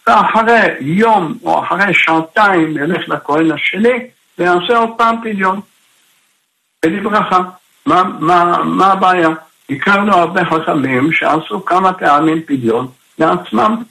ואחרי 0.07 0.67
יום 0.79 1.38
או 1.43 1.63
אחרי 1.63 1.93
שעתיים 1.93 2.77
ילך 2.77 3.09
לכהן 3.09 3.51
השני 3.51 4.07
ויעשה 4.38 4.77
עוד 4.77 4.89
פעם 4.97 5.15
פדיון. 5.21 5.62
בלי 6.84 7.00
ברכה. 7.00 7.39
מה, 7.86 8.04
מה, 8.19 8.63
מה 8.63 8.91
הבעיה? 8.91 9.30
הכרנו 9.69 10.15
הרבה 10.15 10.46
חכמים 10.46 11.12
שעשו 11.12 11.65
כמה 11.65 11.93
פעמים 11.93 12.41
פדיון 12.41 12.88
לעצמם. 13.19 13.84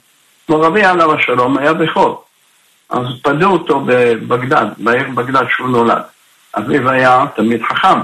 כמו 0.47 0.61
רבי 0.61 0.83
עליו 0.83 1.13
השלום 1.13 1.57
היה 1.57 1.73
בכור. 1.73 2.23
אז 2.89 3.05
פדו 3.23 3.49
אותו 3.49 3.83
בבגדד, 3.85 4.65
בעיר 4.77 5.09
בגדד 5.15 5.45
שהוא 5.49 5.69
נולד. 5.69 6.01
אביו 6.57 6.89
היה 6.89 7.25
תלמיד 7.35 7.63
חכם, 7.63 7.99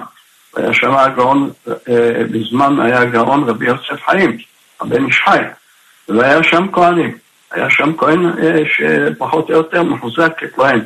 והיה 0.54 0.73
שם 0.73 0.95
הגאון, 0.95 1.49
אה, 1.67 2.21
בזמן 2.32 2.80
היה 2.80 3.02
הגאון 3.02 3.49
רבי 3.49 3.65
יוסף 3.65 4.06
חיים, 4.06 4.38
הבן 4.82 5.06
איש 5.06 5.21
חי, 5.25 5.39
והיה 6.10 6.43
שם 6.43 6.65
כהנים. 6.71 7.17
היה 7.52 7.69
שם 7.69 7.97
כהן 7.97 8.25
אה, 8.25 8.62
שפחות 8.75 9.49
או 9.49 9.56
יותר 9.56 9.84
מחוזק 9.84 10.32
ככהן. 10.38 10.80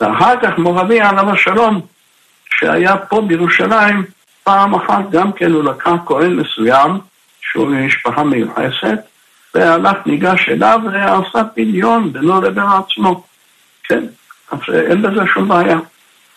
ואחר 0.00 0.34
כך 0.42 0.58
מורבי 0.58 1.00
עליו 1.00 1.30
השלום, 1.30 1.80
שהיה 2.58 2.96
פה 2.96 3.20
בירושלים, 3.20 4.04
פעם 4.44 4.74
אחת 4.74 5.10
גם 5.10 5.32
כן 5.32 5.52
הוא 5.52 5.64
לקח 5.64 5.90
כהן 6.06 6.32
מסוים, 6.36 6.98
שהוא 7.40 7.66
ממשפחה 7.66 8.24
מיוחסת, 8.24 8.98
והלך 9.54 9.96
ניגש 10.06 10.48
אליו 10.48 10.80
ועשה 10.92 11.44
פדיון 11.54 12.12
בינו 12.12 12.40
לבין 12.40 12.64
עצמו. 12.64 13.24
כן, 13.84 14.04
אז 14.50 14.58
אין 14.74 15.02
בזה 15.02 15.20
שום 15.34 15.48
בעיה. 15.48 15.78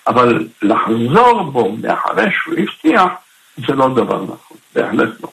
אבל 0.07 0.47
לחזור 0.61 1.43
בו 1.43 1.77
מאחרי 1.81 2.25
שהוא 2.31 2.55
הבטיח, 2.57 3.11
זה 3.67 3.73
לא 3.73 3.89
דבר 3.89 4.23
נכון, 4.23 4.57
בהחלט 4.75 5.09
לא. 5.23 5.29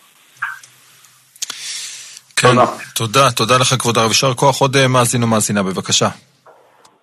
כן, 2.36 2.48
תודה. 2.48 2.66
תודה, 2.94 3.30
תודה 3.30 3.58
לך 3.58 3.74
כבוד 3.78 3.98
הרב. 3.98 4.08
יישר 4.08 4.34
כוח 4.34 4.60
עוד 4.60 4.76
אה, 4.76 4.88
מאזין 4.88 5.24
ומאזינה, 5.24 5.62
בבקשה. 5.62 6.08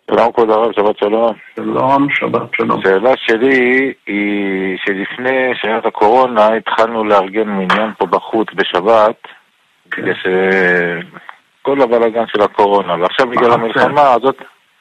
שלום 0.09 0.31
כבוד 0.31 0.49
הרב, 0.49 0.71
שבת 0.71 0.97
שלום. 0.97 1.33
שלום, 1.55 2.07
שבת 2.09 2.55
שלום. 2.55 2.79
השאלה 2.79 3.11
שלי 3.17 3.93
היא 4.07 4.77
שלפני 4.85 5.51
שנת 5.61 5.85
הקורונה 5.85 6.47
התחלנו 6.53 7.03
לארגן 7.03 7.47
מניין 7.49 7.91
פה 7.97 8.05
בחוץ 8.05 8.47
בשבת, 8.55 9.27
כן. 9.91 10.01
כדי 10.01 10.11
שכל 10.21 11.81
הבלאגן 11.81 12.27
של 12.27 12.41
הקורונה, 12.41 12.95
ועכשיו 13.01 13.27
בגלל 13.27 13.51
המלחמה 13.51 14.13
הזאת 14.13 14.37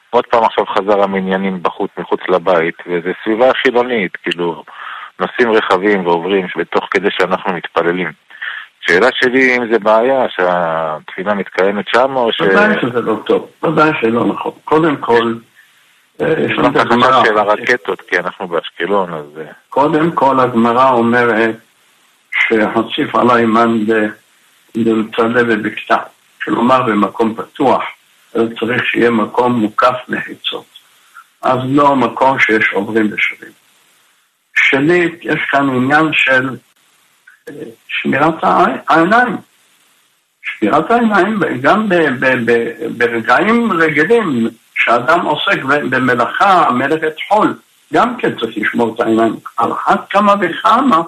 עוד 0.09 0.25
פעם 0.25 0.43
עכשיו 0.43 0.65
חזר 0.65 1.03
המניינים 1.03 1.63
בחוץ, 1.63 1.91
מחוץ 1.97 2.19
לבית, 2.29 2.75
וזו 2.87 3.09
סביבה 3.23 3.53
חילונית, 3.53 4.15
כאילו, 4.15 4.63
נוסעים 5.19 5.51
רכבים 5.51 6.07
ועוברים 6.07 6.47
בתוך 6.57 6.87
כדי 6.91 7.09
שאנחנו 7.11 7.53
מתפללים. 7.53 8.11
שאלה 8.89 9.09
שלי 9.13 9.57
אם 9.57 9.71
זה 9.71 9.79
בעיה 9.79 10.25
שהתפילה 10.29 11.33
מתקיימת 11.33 11.85
שם 11.87 12.15
או 12.15 12.31
ש... 12.31 12.41
ודאי 12.41 12.75
שזה 12.81 13.01
לא 13.01 13.15
טוב, 13.25 13.49
ודאי 13.63 13.91
שלא 14.01 14.25
נכון. 14.25 14.51
קודם 14.63 14.95
כל, 14.97 15.33
אה, 16.21 16.33
יש 16.39 16.51
לנו 16.57 16.67
את 16.69 16.75
הגמרא. 16.75 17.25
של 17.25 17.37
הרקטות, 17.37 18.01
כי 18.01 18.19
אנחנו 18.19 18.47
באשקלון, 18.47 19.13
אז... 19.13 19.25
אה. 19.37 19.51
קודם 19.69 20.11
כל 20.11 20.39
הגמרא 20.39 20.89
אומרת 20.89 21.55
שהציף 22.31 23.15
עלי 23.15 23.45
מאן 23.45 23.85
דמצדה 24.77 25.43
בבקתה, 25.43 25.97
כלומר 26.43 26.81
במקום 26.81 27.35
פתוח. 27.35 27.83
צריך 28.31 28.85
שיהיה 28.85 29.09
מקום 29.09 29.51
מוקף 29.51 29.95
מחיצות. 30.07 30.65
אז 31.41 31.57
לא 31.65 31.95
מקום 31.95 32.39
שיש 32.39 32.69
עוברים 32.73 33.09
ושבים. 33.13 33.51
שנית, 34.55 35.19
יש 35.21 35.39
כאן 35.51 35.69
עניין 35.69 36.09
של 36.13 36.49
שמירת 37.87 38.35
העיניים. 38.87 39.37
שבירת 40.41 40.91
העיניים, 40.91 41.39
גם 41.61 41.89
ברגעים 42.97 43.71
רגילים, 43.71 44.47
שאדם 44.75 45.25
עוסק 45.25 45.63
במלאכה, 45.63 46.71
מלאכת 46.71 47.13
חול, 47.27 47.53
גם 47.93 48.17
כן 48.17 48.35
צריך 48.39 48.57
לשמור 48.57 48.95
את 48.95 48.99
העיניים. 48.99 49.35
על 49.57 49.71
אחת 49.71 50.09
כמה 50.09 50.35
וכמה 50.41 51.01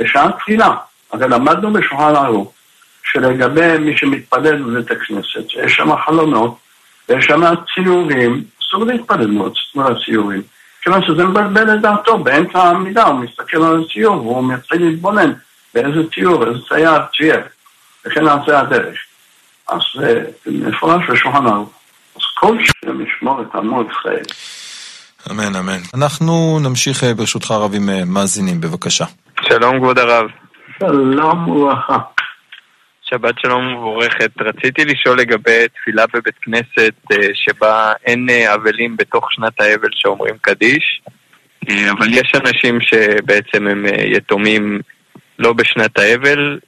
בשעה 0.00 0.32
תפילה. 0.32 0.74
הרי 1.12 1.28
למדנו 1.28 1.72
בשולחן 1.72 2.16
ערוך 2.16 2.52
שלגבי 3.02 3.78
מי 3.78 3.96
שמתפלל 3.96 4.62
בבית 4.62 4.90
הכנסת, 4.90 5.54
יש 5.64 5.72
שם 5.72 5.96
חלונות, 5.96 6.56
ויש 7.08 7.24
שם 7.24 7.42
ציורים, 7.74 8.44
אסור 8.62 8.84
להתפלל 8.84 9.26
מול 9.26 9.50
הציורים. 9.76 10.42
כיוון 10.82 11.02
שזה 11.02 11.24
מבלבל 11.24 11.74
את 11.74 11.80
דעתו, 11.80 12.18
באמצע 12.18 12.58
העמידה 12.58 13.04
הוא 13.04 13.20
מסתכל 13.20 13.62
על 13.62 13.82
הציור 13.82 14.26
והוא 14.26 14.52
מתחיל 14.52 14.84
להתבונן 14.84 15.32
באיזה 15.76 16.10
ציור, 16.14 16.46
איזה 16.46 16.58
צייר 16.68 17.02
צייר, 17.16 17.40
וכן 18.06 18.24
זה 18.46 18.58
הדרך. 18.58 18.98
אז 19.68 19.80
זה 19.94 20.24
מפורש 20.46 21.10
בשולחן 21.10 21.46
ערוך. 21.46 21.70
אז 22.16 22.22
כל 22.34 22.56
שם 22.64 23.00
ישמור 23.00 23.42
את 23.42 23.54
עמו 23.54 23.82
ישראל. 23.82 24.24
אמן, 25.30 25.56
אמן. 25.56 25.80
אנחנו 25.94 26.58
נמשיך 26.62 27.04
אה, 27.04 27.14
ברשותך 27.14 27.50
הרב 27.50 27.74
עם 27.74 27.88
אה, 27.88 28.04
מאזינים, 28.04 28.60
בבקשה. 28.60 29.04
שלום 29.48 29.78
כבוד 29.78 29.98
הרב. 29.98 30.26
שלום 30.80 31.48
וברכה. 31.48 31.98
שבת 33.02 33.34
שלום 33.38 33.72
מבורכת. 33.72 34.30
רציתי 34.40 34.84
לשאול 34.84 35.18
לגבי 35.18 35.68
תפילה 35.74 36.04
בבית 36.14 36.34
כנסת 36.42 36.94
אה, 37.12 37.16
שבה 37.34 37.92
אין 38.04 38.26
אבלים 38.54 38.96
בתוך 38.96 39.32
שנת 39.32 39.60
האבל 39.60 39.88
שאומרים 39.92 40.34
קדיש, 40.40 41.02
אבל 41.90 42.14
יש 42.14 42.32
אנשים 42.34 42.78
שבעצם 42.80 43.66
הם 43.66 43.86
יתומים 44.16 44.80
לא 45.38 45.52
בשנת 45.52 45.98
האבל. 45.98 46.58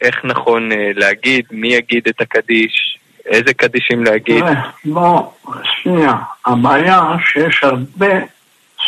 איך 0.00 0.24
נכון 0.24 0.68
להגיד, 0.94 1.44
מי 1.50 1.68
יגיד 1.68 2.08
את 2.08 2.20
הקדיש, 2.20 2.98
איזה 3.26 3.54
קדישים 3.54 4.04
להגיד? 4.04 4.44
בוא, 4.84 5.30
שנייה. 5.64 6.14
הבעיה 6.46 7.02
שיש 7.32 7.64
הרבה, 7.64 8.14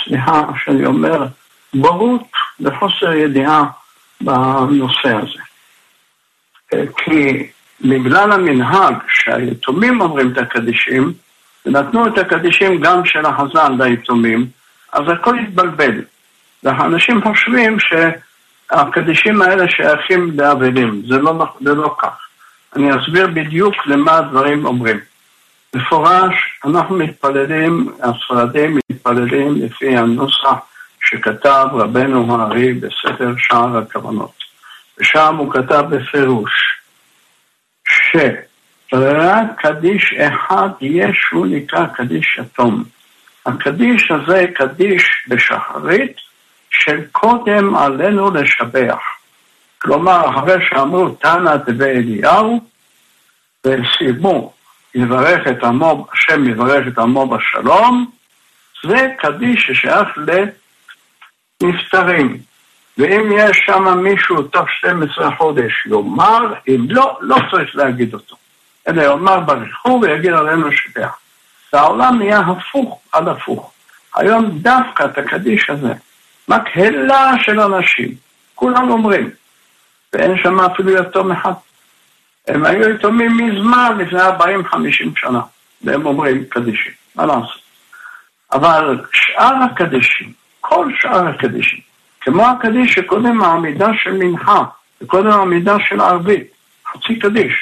סליחה 0.05 0.43
שאני 0.64 0.87
אומר, 0.87 1.27
בורות 1.75 2.31
וחוסר 2.61 3.12
ידיעה 3.12 3.64
בנושא 4.21 5.09
הזה. 5.09 5.43
כי 6.97 7.47
בגלל 7.81 8.33
המנהג 8.33 8.95
שהיתומים 9.09 10.01
אומרים 10.01 10.33
את 10.33 10.38
הקדישים, 10.38 11.12
ונתנו 11.66 12.07
את 12.07 12.19
הקדישים 12.19 12.81
גם 12.81 13.05
של 13.05 13.27
החזן 13.27 13.83
ליתומים, 13.83 14.47
אז 14.93 15.03
הכל 15.09 15.38
התבלבל. 15.38 16.03
ואנשים 16.62 17.23
חושבים 17.23 17.77
שהקדישים 18.71 19.43
האלה 19.43 19.69
שייכים 19.69 20.31
לאבלים, 20.41 21.03
זה 21.09 21.19
לא, 21.19 21.47
זה 21.61 21.75
לא 21.75 21.95
כך. 21.99 22.29
אני 22.77 22.91
אסביר 22.91 23.27
בדיוק 23.27 23.75
למה 23.87 24.19
הדברים 24.19 24.67
אומרים. 24.67 25.01
מפורש, 25.75 26.35
אנחנו 26.65 26.97
מתפללים, 26.97 27.89
הספרדים 28.03 28.79
מתפללים 28.91 29.57
לפי 29.57 29.97
הנוסח 29.97 30.55
שכתב 31.05 31.67
רבנו 31.73 32.43
הארי 32.43 32.73
בספר 32.73 33.35
שער 33.39 33.79
הכוונות. 33.79 34.33
ושם 34.99 35.37
הוא 35.37 35.53
כתב 35.53 35.85
בפירוש 35.91 36.51
שרק 38.91 39.47
קדיש 39.59 40.15
אחד 40.19 40.69
יש 40.81 41.17
שהוא 41.29 41.47
נקרא 41.47 41.87
קדיש 41.87 42.39
יתום. 42.39 42.85
הקדיש 43.47 44.11
הזה 44.11 44.45
קדיש 44.55 45.03
בשחרית 45.29 46.17
שקודם 46.71 47.77
עלינו 47.77 48.31
לשבח. 48.31 49.01
כלומר, 49.79 50.31
אחרי 50.31 50.67
שאמרו 50.69 51.09
תנא 51.09 51.57
דבי 51.57 51.85
אליהו, 51.85 52.61
וסיימו 53.67 54.53
יברך 54.95 55.47
את 55.51 55.65
עמו, 55.65 56.07
השם 56.13 56.51
יברך 56.51 56.87
את 56.89 56.99
עמו 56.99 57.27
בשלום, 57.27 58.11
זה 58.87 59.09
קדיש 59.19 59.67
ששייך 59.67 60.09
לנפטרים. 61.63 62.39
ואם 62.99 63.33
יש 63.37 63.63
שם 63.67 63.99
מישהו 63.99 64.43
תוך 64.43 64.71
12 64.71 65.37
חודש 65.37 65.87
יאמר, 65.87 66.55
אם 66.69 66.87
לא, 66.89 67.19
לא 67.21 67.37
צריך 67.51 67.77
להגיד 67.77 68.15
אותו. 68.15 68.37
אלא 68.89 69.03
יאמר 69.03 69.41
ברכו 69.41 70.01
ויגיד 70.03 70.33
עלינו 70.33 70.73
שבח. 70.73 71.19
והעולם 71.73 72.19
נהיה 72.19 72.39
הפוך 72.39 73.01
על 73.13 73.29
הפוך. 73.29 73.73
היום 74.15 74.51
דווקא 74.51 75.05
את 75.05 75.19
הקדיש 75.19 75.71
הזה, 75.71 75.93
מקהלה 76.51 77.33
של 77.43 77.61
אנשים, 77.61 78.15
כולם 78.55 78.91
אומרים, 78.91 79.31
ואין 80.13 80.39
שם 80.43 80.61
אפילו 80.61 80.93
יתום 80.93 81.33
אחד. 81.33 81.53
הם 82.49 82.65
היו 82.65 82.91
יתומים 82.91 83.37
מזמן, 83.37 83.99
לפני 83.99 84.21
40-50 84.21 85.21
שנה, 85.21 85.41
והם 85.83 86.07
אומרים 86.07 86.45
קדישים, 86.45 86.93
מה 87.15 87.27
לעשות? 87.27 87.61
אבל 88.53 89.05
שאר 89.13 89.55
הקדישים, 89.65 90.33
כל 90.61 90.93
שאר 91.01 91.29
הקדישים, 91.29 91.81
כמו 92.21 92.47
הקדיש 92.47 92.95
שקודם 92.95 93.43
העמידה 93.43 93.89
של 94.03 94.13
מנחה, 94.13 94.65
וקודם 95.01 95.31
העמידה 95.31 95.77
של 95.89 96.01
ערבית, 96.01 96.47
חצי 96.87 97.19
קדיש, 97.19 97.55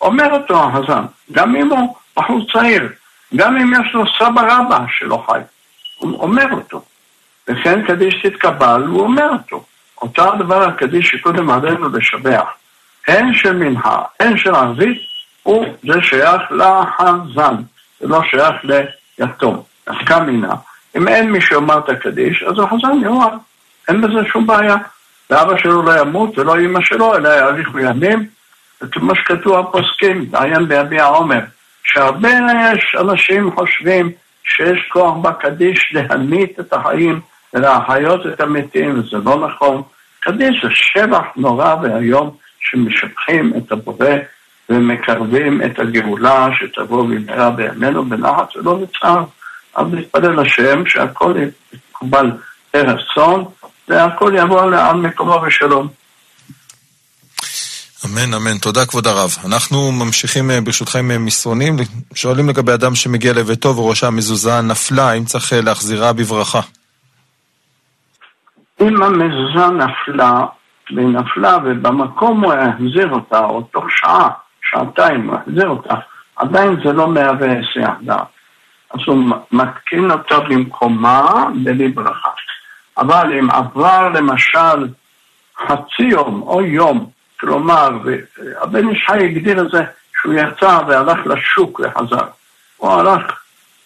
אומר 0.00 0.32
אותו 0.32 0.64
החזן, 0.64 1.04
גם 1.32 1.56
אם 1.56 1.70
הוא 1.70 1.96
בחור 2.16 2.46
צעיר, 2.52 2.88
גם 3.36 3.56
אם 3.56 3.72
יש 3.72 3.94
לו 3.94 4.04
סבא 4.18 4.42
רבא 4.48 4.78
שלא 4.98 5.24
חי, 5.26 5.40
הוא 5.98 6.22
אומר 6.22 6.52
אותו. 6.52 6.82
וכן 7.48 7.86
קדיש 7.86 8.26
תתקבל, 8.26 8.82
הוא 8.86 9.00
אומר 9.00 9.28
אותו. 9.32 9.64
אותו 10.02 10.32
הדבר 10.32 10.62
הקדיש 10.62 11.06
שקודם 11.06 11.50
עלינו 11.50 11.88
לשבח, 11.88 12.48
הן 13.08 13.34
של 13.34 13.56
מנהר, 13.56 14.02
הן 14.20 14.36
של 14.36 14.54
ערבית, 14.54 14.98
הוא 15.42 15.66
זה 15.82 16.02
שייך 16.02 16.42
לחזן, 16.50 17.54
זה 18.00 18.08
לא 18.08 18.20
שייך 18.30 18.54
ליתום. 19.18 19.62
נפקא 19.88 20.18
מינה. 20.18 20.54
אם 20.96 21.08
אין 21.08 21.30
מי 21.30 21.40
שאומר 21.40 21.78
את 21.78 21.88
הקדיש, 21.88 22.42
אז 22.42 22.58
החזן 22.58 23.00
יאמר, 23.02 23.28
אין 23.88 24.00
בזה 24.00 24.28
שום 24.32 24.46
בעיה. 24.46 24.76
ואבא 25.30 25.58
שלו 25.58 25.82
לא 25.82 26.00
ימות 26.00 26.38
ולא 26.38 26.60
אמא 26.60 26.80
שלו, 26.82 27.16
אלא 27.16 27.28
יאריכו 27.28 27.78
ימים. 27.78 28.26
וכמו 28.82 29.14
שכתוב 29.14 29.58
הפוסקים, 29.58 30.30
עיין 30.32 30.68
ביביע 30.68 31.04
עומר, 31.04 31.40
שהרבה 31.84 32.28
יש 32.74 32.96
אנשים 33.00 33.50
חושבים 33.54 34.10
שיש 34.44 34.88
כוח 34.88 35.16
בקדיש 35.16 35.90
להמית 35.92 36.60
את 36.60 36.72
החיים 36.72 37.20
ולהחיות 37.56 38.26
את 38.26 38.40
המתים, 38.40 38.98
וזה 38.98 39.16
לא 39.24 39.48
נכון. 39.48 39.82
קדיש 40.20 40.64
זה 40.64 40.68
שבח 40.72 41.24
נורא 41.36 41.74
ואיום 41.82 42.36
שמשבחים 42.60 43.52
את 43.56 43.72
הבורא 43.72 44.10
ומקרבים 44.68 45.62
את 45.62 45.78
הגאולה 45.78 46.48
שתבוא 46.58 47.02
במהרה 47.02 47.50
בימינו 47.50 48.04
בנחת 48.04 48.56
ולא 48.56 48.74
בצער. 48.74 49.24
אז 49.74 49.86
נתפלל 49.92 50.40
השם 50.40 50.86
שהכל 50.86 51.34
יקובל 51.72 52.30
ברצון 52.74 53.44
והכל 53.88 54.32
יבוא 54.36 54.62
על 54.62 54.96
מקומו 54.96 55.40
בשלום. 55.40 55.88
אמן, 58.04 58.34
אמן. 58.34 58.58
תודה 58.58 58.86
כבוד 58.86 59.06
הרב. 59.06 59.36
אנחנו 59.44 59.92
ממשיכים 59.92 60.50
אה, 60.50 60.60
ברשותכם 60.60 61.10
עם 61.10 61.24
מסרונים, 61.24 61.76
שואלים 62.14 62.48
לגבי 62.48 62.72
אדם 62.74 62.94
שמגיע 62.94 63.32
לביתו 63.32 63.76
וראשה 63.76 64.06
המזוזה 64.06 64.60
נפלה, 64.60 65.10
האם 65.10 65.24
צריך 65.24 65.52
אה, 65.52 65.60
להחזירה 65.60 66.12
בברכה? 66.12 66.60
אם 68.80 69.02
המזוזה 69.02 69.66
נפלה, 69.66 70.46
והיא 70.94 71.08
נפלה 71.08 71.58
ובמקום 71.64 72.44
הוא 72.44 72.52
החזיר 72.52 73.10
אותה, 73.10 73.44
או 73.44 73.62
תוך 73.62 73.84
שעה, 73.88 74.30
שעתיים 74.70 75.30
הוא 75.30 75.36
החזיר 75.36 75.68
אותה, 75.68 75.94
עדיין 76.36 76.76
זה 76.84 76.92
לא 76.92 77.08
מהווה 77.08 77.52
היסח 77.52 77.90
דעת. 78.02 78.26
אז 78.90 79.00
הוא 79.06 79.24
מתקין 79.52 80.10
אותה 80.10 80.40
במקומה 80.40 81.46
בלי 81.64 81.88
ברכה. 81.88 82.30
אבל 82.98 83.38
אם 83.38 83.50
עבר 83.50 84.08
למשל 84.08 84.88
חצי 85.66 86.02
יום 86.02 86.42
או 86.42 86.62
יום, 86.62 87.10
כלומר, 87.40 87.90
הבן 88.62 88.88
איש 88.88 89.06
הגדיר 89.08 89.60
את 89.60 89.70
זה 89.70 89.84
שהוא 90.20 90.34
יצא 90.34 90.80
והלך 90.88 91.18
לשוק 91.26 91.80
וחזר. 91.80 92.26
הוא 92.76 92.90
הלך 92.90 93.22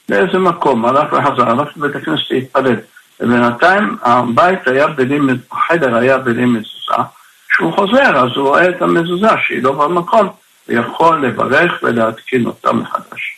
לאיזה 0.08 0.38
מקום, 0.38 0.84
הלך 0.84 1.12
וחזר, 1.12 1.50
הלך 1.50 1.76
לבית 1.76 1.96
הכנסת 1.96 2.30
להתפלל. 2.30 2.76
ובינתיים 3.20 3.96
הבית 4.02 4.68
היה 4.68 4.86
בלי, 4.86 5.18
החדר 5.52 5.96
היה 5.96 6.18
בלי 6.18 6.44
מזוזה, 6.44 7.02
כשהוא 7.50 7.72
חוזר 7.72 8.16
אז 8.16 8.30
הוא 8.36 8.48
רואה 8.48 8.68
את 8.68 8.82
המזוזה 8.82 9.28
שהיא 9.46 9.62
לא 9.62 9.72
במקום, 9.72 10.28
ויכול 10.68 11.26
לברך 11.26 11.72
ולהתקין 11.82 12.46
אותה 12.46 12.72
מחדש. 12.72 13.36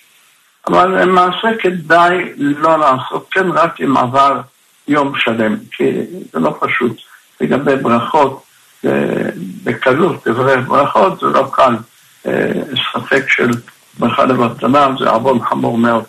אבל 0.66 1.02
למעשה 1.02 1.48
כדאי 1.58 2.32
לא 2.36 2.78
לעשות 2.78 3.28
כן 3.30 3.50
רק 3.50 3.80
אם 3.80 3.96
עבר 3.96 4.40
יום 4.88 5.12
שלם, 5.18 5.56
כי 5.72 5.92
זה 6.32 6.40
לא 6.40 6.58
פשוט. 6.60 6.96
לגבי 7.40 7.76
ברכות, 7.76 8.42
בקלות 9.64 10.28
דברי 10.28 10.60
ברכות 10.60 11.20
זה 11.20 11.26
לא 11.26 11.50
קל. 11.52 11.74
ספק 12.92 13.24
של 13.28 13.50
ברכה 13.98 14.24
לבטלה 14.24 14.88
זה 14.98 15.10
עוון 15.10 15.44
חמור 15.44 15.78
מאוד. 15.78 16.04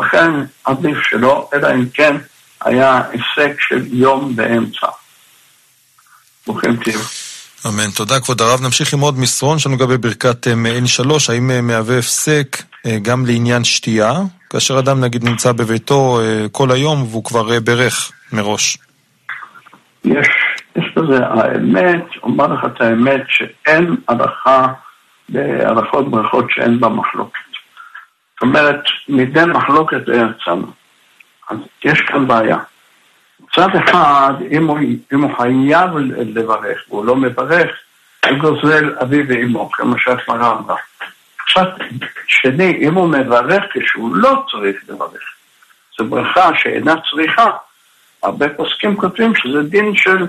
לכן 0.00 0.30
עדיף 0.64 0.98
שלא, 1.02 1.50
אלא 1.54 1.74
אם 1.74 1.84
כן 1.94 2.16
היה 2.66 3.02
הישג 3.10 3.54
של 3.68 3.86
יום 3.92 4.36
באמצע. 4.36 4.86
ברוכים 6.46 6.76
תהיו. 6.76 7.00
אמן. 7.66 7.90
תודה, 7.96 8.20
כבוד 8.20 8.40
הרב. 8.40 8.60
נמשיך 8.62 8.94
עם 8.94 9.00
עוד 9.00 9.18
מסרון 9.18 9.58
שלנו 9.58 9.76
לגבי 9.76 9.96
ברכת 9.98 10.48
מעין 10.56 10.86
שלוש. 10.86 11.30
האם 11.30 11.50
אה, 11.50 11.60
מהווה 11.60 11.98
הפסק 11.98 12.56
אה, 12.86 12.98
גם 13.02 13.26
לעניין 13.26 13.64
שתייה, 13.64 14.12
כאשר 14.50 14.78
אדם 14.78 15.00
נגיד 15.00 15.24
נמצא 15.24 15.52
בביתו 15.52 16.20
אה, 16.20 16.46
כל 16.52 16.70
היום 16.70 17.02
והוא 17.02 17.24
כבר 17.24 17.60
ברך 17.60 18.12
מראש? 18.32 18.78
יש, 20.04 20.28
יש 20.76 20.84
בזה 20.96 21.18
האמת, 21.26 22.04
אומר 22.22 22.46
לך 22.46 22.60
את 22.64 22.80
האמת, 22.80 23.22
שאין 23.28 23.96
הלכה 24.08 24.66
בהלכות 25.28 26.10
ברכות 26.10 26.44
שאין 26.50 26.80
בה 26.80 26.88
מחלוקת. 26.88 27.38
זאת 28.34 28.42
אומרת, 28.42 28.80
מדי 29.08 29.44
מחלוקת 29.54 30.06
זה 30.06 30.12
יצאנו. 30.14 30.85
אז 31.50 31.56
יש 31.84 32.00
כאן 32.00 32.26
בעיה. 32.26 32.58
מצד 33.40 33.68
אחד, 33.76 34.32
אם 34.50 34.66
הוא, 34.66 34.78
אם 35.12 35.22
הוא 35.22 35.36
חייב 35.36 35.90
לברך 36.18 36.78
והוא 36.88 37.04
לא 37.04 37.16
מברך, 37.16 37.70
הוא 38.26 38.38
גוזל 38.38 38.94
אבי 39.02 39.22
ואמו, 39.28 39.70
כמו 39.72 39.98
שהגמרא 39.98 40.52
אמרה. 40.58 40.76
עכשיו, 41.42 41.64
שני, 42.26 42.76
אם 42.88 42.94
הוא 42.94 43.08
מברך 43.08 43.64
כשהוא 43.72 44.16
לא 44.16 44.44
צריך 44.50 44.76
לברך, 44.88 45.22
זו 45.98 46.04
ברכה 46.04 46.50
שאינה 46.58 46.94
צריכה, 47.10 47.50
הרבה 48.22 48.48
פוסקים 48.48 48.96
כותבים 48.96 49.34
שזה 49.34 49.62
דין 49.62 49.96
של 49.96 50.26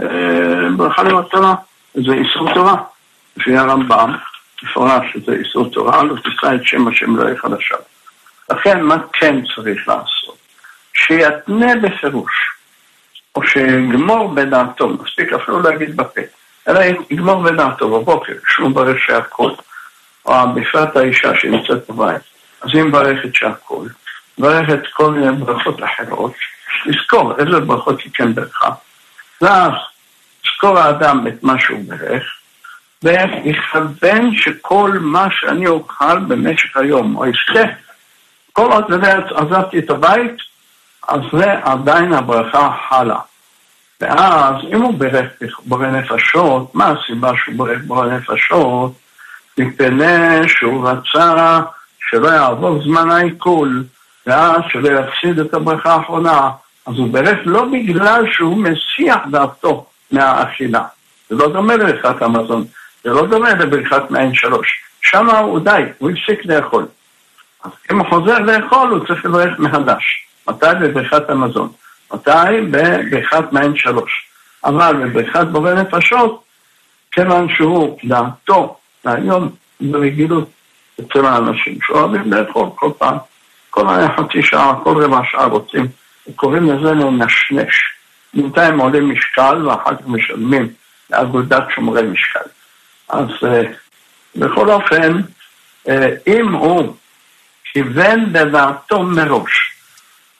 אה, 0.00 0.68
ברכה 0.76 1.02
למטרה, 1.02 1.54
זה 1.94 2.12
איסור 2.12 2.54
תורה. 2.54 2.76
לפי 3.36 3.56
הרמב"ם, 3.56 4.14
מפורש 4.62 5.12
שזה 5.12 5.32
איסור 5.32 5.70
תורה, 5.70 6.02
לא 6.02 6.16
תישא 6.16 6.54
את 6.54 6.64
שם 6.64 6.88
השם 6.88 7.16
לא 7.16 7.24
יהיה 7.24 7.36
חדשה. 7.36 7.76
לכן, 8.50 8.82
מה 8.82 8.96
כן 9.12 9.36
צריך 9.54 9.88
לעשות? 9.88 10.39
שיתנה 11.06 11.76
בפירוש, 11.82 12.50
או 13.34 13.46
שיגמור 13.46 14.34
בדעתו, 14.34 14.88
מספיק 14.88 15.32
אפילו 15.32 15.60
להגיד 15.60 15.96
בפה, 15.96 16.20
אלא 16.68 16.80
יגמור 17.10 17.42
בדעתו 17.42 18.00
בבוקר, 18.00 18.32
כשהוא 18.44 18.68
מברך 18.68 18.96
שהכל, 19.06 19.50
או 20.26 20.34
בפרט 20.54 20.96
האישה 20.96 21.32
שנמצאת 21.34 21.90
בבית, 21.90 22.22
אז 22.62 22.70
היא 22.74 22.82
מברכת 22.82 23.34
שהכל, 23.34 23.86
מברכת 24.38 24.80
כל 24.92 25.10
מיני 25.10 25.32
ברכות 25.32 25.80
אחרות, 25.84 26.32
לזכור 26.86 27.38
איזה 27.38 27.60
ברכות 27.60 28.00
היא 28.00 28.12
כן 28.14 28.34
ברכה, 28.34 28.70
ואז 29.40 29.72
לזכור 30.44 30.78
האדם 30.78 31.26
את 31.26 31.42
מה 31.42 31.60
שהוא 31.60 31.84
ברך, 31.86 32.22
ויכוון 33.02 34.36
שכל 34.36 34.90
מה 35.00 35.28
שאני 35.30 35.66
אוכל 35.66 36.18
במשך 36.18 36.76
היום, 36.76 37.16
או 37.16 37.30
אשתה, 37.30 37.64
כל 38.52 38.72
עוד 38.72 39.04
עזבתי 39.34 39.78
את 39.78 39.90
הבית, 39.90 40.49
אז 41.10 41.20
זה 41.32 41.52
עדיין 41.62 42.12
הברכה 42.12 42.76
חלה. 42.88 43.18
ואז 44.00 44.54
אם 44.72 44.82
הוא 44.82 44.94
ברך 44.94 45.60
בורא 45.64 45.86
נפשות, 45.86 46.74
מה 46.74 46.88
הסיבה 46.88 47.32
שהוא 47.36 47.54
ברך 47.56 47.80
בורא 47.86 48.06
נפשות? 48.06 48.92
מפני 49.58 50.48
שהוא 50.48 50.88
רצה 50.88 51.60
שלא 52.10 52.28
יעבור 52.28 52.82
זמן 52.82 53.10
העיכול, 53.10 53.84
ואז 54.26 54.60
שלא 54.68 55.00
יפסיד 55.00 55.38
את 55.38 55.54
הברכה 55.54 55.94
האחרונה. 55.94 56.50
אז 56.86 56.94
הוא 56.98 57.08
ברך 57.08 57.38
לא 57.44 57.64
בגלל 57.64 58.24
שהוא 58.32 58.56
מסיח 58.56 59.18
דעתו 59.30 59.86
מהאכילה. 60.10 60.82
זה 61.30 61.36
לא 61.36 61.48
דומה 61.48 61.76
לברכת 61.76 62.22
המזון, 62.22 62.64
זה 63.04 63.10
לא 63.10 63.26
דומה 63.26 63.54
לברכת 63.54 64.10
מעין 64.10 64.34
שלוש. 64.34 64.80
שם 65.02 65.30
הוא 65.30 65.58
די, 65.58 65.82
הוא 65.98 66.10
הפסיק 66.10 66.44
לאכול. 66.44 66.86
אז 67.64 67.70
אם 67.92 67.98
הוא 67.98 68.06
חוזר 68.08 68.38
לאכול, 68.38 68.88
הוא 68.88 69.06
צריך 69.06 69.24
לברך 69.24 69.58
מחדש. 69.58 70.29
מתי? 70.50 70.66
בבריכת 70.80 71.30
המזון. 71.30 71.68
מתי? 72.14 72.60
בבריכת 72.70 73.52
מעין 73.52 73.76
שלוש. 73.76 74.26
אבל 74.64 74.96
בבריכת 74.96 75.46
בורא 75.52 75.74
נפשות, 75.74 76.42
כיוון 77.12 77.48
שהוא 77.56 77.98
דעתו 78.04 78.76
והיום 79.04 79.50
ברגילות 79.80 80.50
אצל 81.00 81.26
האנשים 81.26 81.78
שאוהבים 81.82 82.32
לאכול 82.32 82.68
כל 82.74 82.90
פעם, 82.98 83.16
כל 83.70 83.86
חצי 84.16 84.42
שעה, 84.42 84.74
כל 84.84 85.04
רבע 85.04 85.20
שעה 85.30 85.44
רוצים, 85.44 85.86
קוראים 86.36 86.70
לזה 86.70 86.94
לנשנש. 86.94 87.74
בינתיים 88.34 88.80
עולים 88.80 89.10
משקל 89.10 89.66
ואחר 89.66 89.96
כך 89.96 90.06
משלמים 90.06 90.68
לאגודת 91.10 91.62
שומרי 91.74 92.02
משקל. 92.02 92.48
אז 93.08 93.28
אה, 93.46 93.62
בכל 94.36 94.70
אופן, 94.70 95.20
אה, 95.88 96.08
אם 96.26 96.54
הוא 96.54 96.94
כיוון 97.72 98.32
בדעתו 98.32 99.02
מראש, 99.02 99.72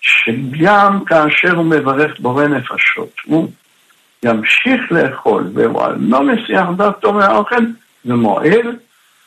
שגם 0.01 1.05
כאשר 1.05 1.57
הוא 1.57 1.65
מברך 1.65 2.21
בורא 2.21 2.47
נפשות, 2.47 3.13
הוא 3.25 3.51
ימשיך 4.23 4.81
לאכול 4.91 5.51
והוא 5.55 5.83
לא 5.99 6.23
מסיח 6.23 6.67
דעתו 6.77 7.13
מהאוכל, 7.13 7.65
זה 8.05 8.15
מועיל, 8.15 8.77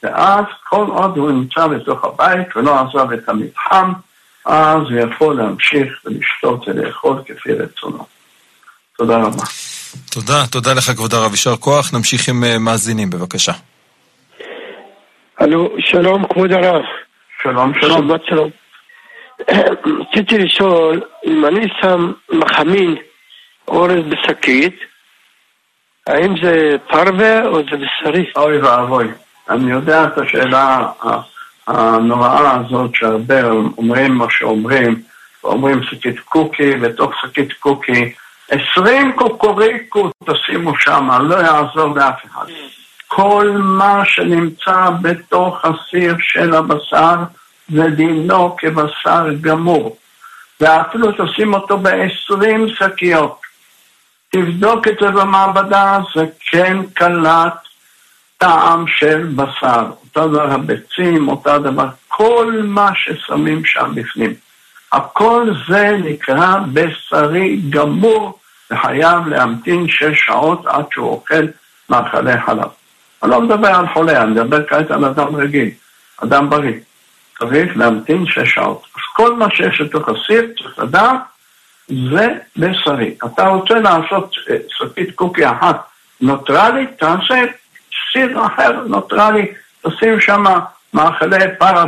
ואז 0.04 0.46
כל 0.70 0.86
עוד 0.88 1.18
הוא 1.18 1.32
נמצא 1.32 1.68
בתוך 1.68 2.06
הבית 2.06 2.48
ולא 2.56 2.80
עזב 2.80 3.12
את 3.12 3.30
המתחם, 3.30 3.94
אז 4.46 4.82
הוא 4.82 5.00
יכול 5.00 5.36
להמשיך 5.36 6.02
ולשתות 6.06 6.68
ולאכול 6.68 7.22
כפי 7.26 7.54
רצונו. 7.54 8.06
תודה 8.98 9.18
רבה. 9.18 9.44
תודה, 10.12 10.48
תודה 10.52 10.74
לך 10.74 10.92
כבוד 10.92 11.14
הרב, 11.14 11.32
יישר 11.32 11.56
כוח. 11.56 11.94
נמשיך 11.94 12.30
עם 12.30 12.44
אה, 12.44 12.58
מאזינים, 12.58 13.10
בבקשה. 13.10 13.52
הלו, 15.40 15.76
שלום 15.80 16.28
כבוד 16.28 16.52
הרב. 16.52 16.82
שלום, 17.44 17.74
שלום. 17.82 18.08
שבת 18.08 18.22
שלום. 18.26 18.50
רציתי 20.02 20.38
לשאול, 20.38 21.02
אם 21.26 21.46
אני 21.46 21.68
שם 21.82 22.12
מחמין 22.32 22.96
אורז 23.68 24.06
בשקית, 24.10 24.76
האם 26.08 26.36
זה 26.44 26.76
פרווה 26.88 27.46
או 27.46 27.56
זה 27.56 27.78
בשרי? 27.78 28.26
אוי 28.36 28.58
ואבוי. 28.58 29.08
אני 29.50 29.72
יודע 29.72 30.04
את 30.04 30.18
השאלה 30.18 30.88
הנוראה 31.68 32.60
הזאת 32.60 32.96
שהרבה 32.96 33.50
אומרים 33.78 34.12
מה 34.12 34.26
שאומרים, 34.30 35.02
אומרים 35.44 35.84
שקית 35.84 36.20
קוקי, 36.20 36.76
בתוך 36.76 37.12
שקית 37.22 37.54
קוקי 37.54 38.14
עשרים 38.50 39.14
קוקוריקו 39.14 40.10
תשימו 40.26 40.78
שם, 40.78 41.10
לא 41.22 41.36
יעזור 41.36 41.96
לאף 41.96 42.26
אחד. 42.26 42.46
כל 43.08 43.52
מה 43.60 44.06
שנמצא 44.06 44.90
בתוך 45.02 45.66
הסיר 45.66 46.16
של 46.20 46.56
הבשר 46.56 47.16
זה 47.70 47.88
דינו 47.88 48.56
כבשר 48.58 49.26
גמור. 49.42 49.98
ואפילו 50.62 51.08
תשים 51.12 51.54
אותו 51.54 51.78
בעשרים 51.78 52.68
שקיות. 52.70 53.42
תבדוק 54.30 54.88
את 54.88 54.96
זה 55.02 55.12
במעבדה, 55.12 56.00
זה 56.16 56.26
כן 56.52 56.78
קלט 56.94 57.54
טעם 58.38 58.88
של 58.88 59.28
בשר. 59.36 59.86
אותו 60.04 60.28
דבר 60.28 60.52
הביצים, 60.52 61.28
אותו 61.28 61.60
דבר, 61.60 61.88
כל 62.08 62.62
מה 62.64 62.90
ששמים 62.96 63.66
שם 63.66 63.92
בפנים. 63.96 64.34
הכל 64.92 65.50
זה 65.70 65.98
נקרא 66.04 66.60
בשרי 66.74 67.62
גמור, 67.70 68.40
וחייב 68.72 69.28
להמתין 69.28 69.88
שש 69.88 70.26
שעות 70.26 70.66
עד 70.66 70.86
שהוא 70.92 71.10
אוכל 71.10 71.46
מאכלי 71.90 72.42
חלב. 72.46 72.68
אני 73.24 73.32
לא 73.32 73.42
מדבר 73.42 73.68
על 73.68 73.88
חולה, 73.88 74.22
אני 74.22 74.32
מדבר 74.32 74.68
כעת 74.68 74.92
על 74.92 75.06
אדם 75.06 75.36
רגיל, 75.36 75.70
אדם 76.24 76.50
בריא. 76.50 76.74
צריך 77.40 77.78
להמתין 77.78 78.26
שש 78.26 78.54
שעות. 78.54 78.84
אז 78.96 79.02
כל 79.16 79.36
מה 79.36 79.48
שיש 79.56 79.82
לתוך 79.82 80.10
הסיר, 80.10 80.48
צריך 80.58 80.80
לדעת, 80.80 81.20
זה 81.88 82.28
בשרי. 82.58 83.16
אתה 83.26 83.48
רוצה 83.48 83.74
לעשות 83.74 84.36
אה, 84.50 84.58
שקית 84.70 85.16
קוקי 85.16 85.48
אחת 85.48 85.88
נוטרלית, 86.22 86.90
תעשה 87.00 87.44
סיר 88.12 88.46
אחר 88.46 88.72
נוטרלי, 88.88 89.52
תשים 89.82 90.20
שם 90.20 90.44
מאכלי 90.94 91.38
פרה 91.60 91.86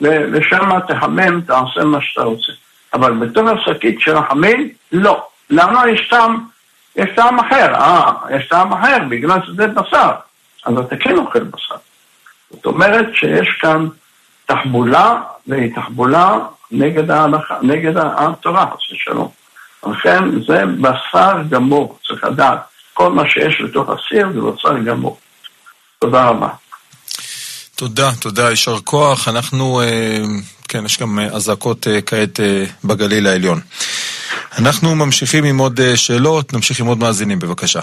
ושם 0.00 0.70
תחמם, 0.88 1.40
תעשה 1.40 1.84
מה 1.84 1.98
שאתה 2.00 2.22
רוצה. 2.22 2.52
אבל 2.94 3.12
בתוך 3.12 3.48
השקית 3.48 4.00
של 4.00 4.16
החמין, 4.16 4.68
לא. 4.92 5.26
למה 5.50 5.90
יש 5.90 6.08
טעם, 6.08 6.44
יש 6.96 7.10
טעם 7.16 7.38
אחר? 7.38 7.74
אה, 7.74 8.12
יש 8.30 8.48
טעם 8.48 8.72
אחר, 8.72 8.96
בגלל 9.08 9.38
שזה 9.46 9.66
בשר. 9.66 10.10
אז 10.66 10.78
אתה 10.78 10.96
כן 10.96 11.16
אוכל 11.18 11.44
בשר. 11.44 11.74
זאת 12.50 12.66
אומרת 12.66 13.06
שיש 13.14 13.48
כאן 13.60 13.86
תחבולה, 14.46 15.20
והיא 15.46 15.74
תחבולה 15.74 16.38
נגד 16.70 17.10
ההלכה, 17.10 17.54
נגד 17.62 17.92
התורה, 17.96 18.66
חס 18.66 18.92
ושלום. 18.92 19.28
לכן 19.86 20.44
זה 20.46 20.64
בשר 20.80 21.36
גמור, 21.50 21.98
צריך 22.06 22.24
לדעת. 22.24 22.58
כל 22.94 23.10
מה 23.10 23.28
שיש 23.28 23.60
לתוך 23.60 23.88
הסיר 23.90 24.28
זה 24.34 24.40
בשר 24.40 24.78
גמור. 24.78 25.18
תודה 25.98 26.24
רבה. 26.28 26.48
תודה, 27.76 28.10
תודה, 28.20 28.50
יישר 28.50 28.80
כוח. 28.84 29.28
אנחנו, 29.28 29.80
אה, 29.80 30.18
כן, 30.68 30.84
יש 30.84 31.00
גם 31.00 31.18
אזעקות 31.18 31.86
אה, 31.86 32.00
כעת 32.00 32.40
אה, 32.40 32.64
בגליל 32.84 33.26
העליון. 33.26 33.60
אנחנו 34.58 34.94
ממשיכים 34.94 35.44
עם 35.44 35.58
עוד 35.58 35.80
שאלות, 35.94 36.52
נמשיך 36.54 36.80
עם 36.80 36.86
עוד 36.86 36.98
מאזינים, 36.98 37.38
בבקשה. 37.38 37.80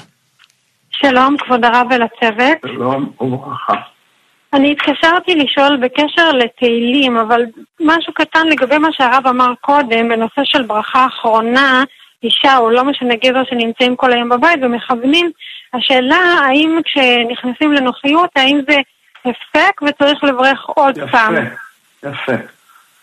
שלום, 0.91 1.35
כבוד 1.39 1.65
הרב 1.65 1.87
ולצוות. 1.89 2.57
שלום 2.65 3.11
וברכה. 3.21 3.73
אני 4.53 4.71
התקשרתי 4.71 5.35
לשאול 5.35 5.77
בקשר 5.77 6.31
לתהילים, 6.31 7.17
אבל 7.17 7.41
משהו 7.79 8.13
קטן 8.13 8.47
לגבי 8.47 8.77
מה 8.77 8.87
שהרב 8.91 9.27
אמר 9.27 9.53
קודם, 9.61 10.09
בנושא 10.09 10.41
של 10.43 10.61
ברכה 10.61 11.07
אחרונה, 11.07 11.83
אישה 12.23 12.57
או 12.57 12.69
לא 12.69 12.83
משנה 12.83 13.15
גבר 13.15 13.43
שנמצאים 13.49 13.95
כל 13.95 14.13
היום 14.13 14.29
בבית 14.29 14.59
ומכוונים 14.61 15.31
השאלה 15.73 16.15
האם 16.15 16.79
כשנכנסים 16.85 17.71
לנוחיות, 17.71 18.29
האם 18.35 18.61
זה 18.69 18.77
הפסק 19.25 19.81
וצריך 19.81 20.23
לברך 20.23 20.65
עוד 20.65 20.97
יפה, 20.97 21.07
פעם? 21.07 21.35
יפה. 22.03 22.33